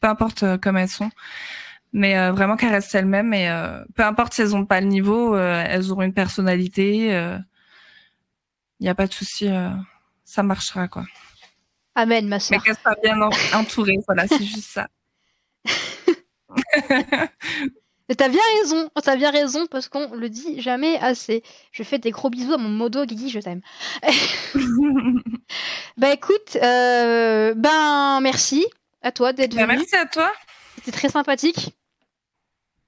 [0.00, 1.10] peu importe euh, comme elles sont
[1.92, 4.88] mais euh, vraiment qu'elles restent elles-mêmes et euh, peu importe si elles n'ont pas le
[4.88, 7.06] niveau, elles auront une personnalité.
[7.06, 9.48] Il n'y a pas de souci,
[10.24, 11.04] ça marchera quoi.
[11.94, 12.58] Amen, ma soeur.
[12.58, 13.16] Mais qu'elles soient bien
[13.54, 14.88] entourées, voilà, c'est juste ça.
[18.18, 21.42] T'as bien raison, t'as bien raison parce qu'on le dit jamais assez.
[21.72, 23.62] Je fais des gros bisous à mon modo Guigui, je t'aime.
[25.96, 28.66] bah écoute, ben merci
[29.00, 29.78] à toi d'être bah, venu.
[29.78, 30.30] Merci à toi.
[30.76, 31.74] C'était très sympathique.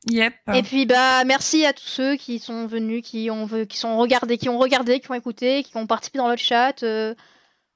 [0.08, 0.34] Yep.
[0.54, 4.38] Et puis bah merci à tous ceux qui sont venus, qui ont qui sont regardés,
[4.38, 7.14] qui ont regardé, qui ont écouté, qui ont participé dans le chat, euh,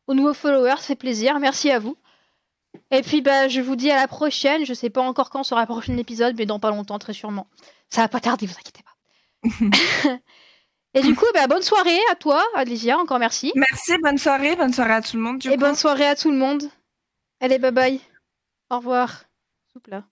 [0.07, 1.41] aux nouveaux followers, c'est plaisir.
[1.41, 1.97] Merci à vous.
[2.91, 4.65] Et puis bah je vous dis à la prochaine.
[4.65, 7.49] Je sais pas encore quand sera le prochain épisode, mais dans pas longtemps très sûrement.
[7.89, 8.91] Ça va pas tarder, vous inquiétez pas.
[10.95, 13.53] Et du coup, bah, bonne soirée à toi, Alicia, encore merci.
[13.55, 15.47] Merci, bonne soirée, bonne soirée à tout le monde.
[15.47, 16.65] Et bonne soirée à tout le monde.
[17.39, 18.01] Allez, bye bye.
[18.71, 19.25] Au revoir.
[19.73, 20.03] Souple.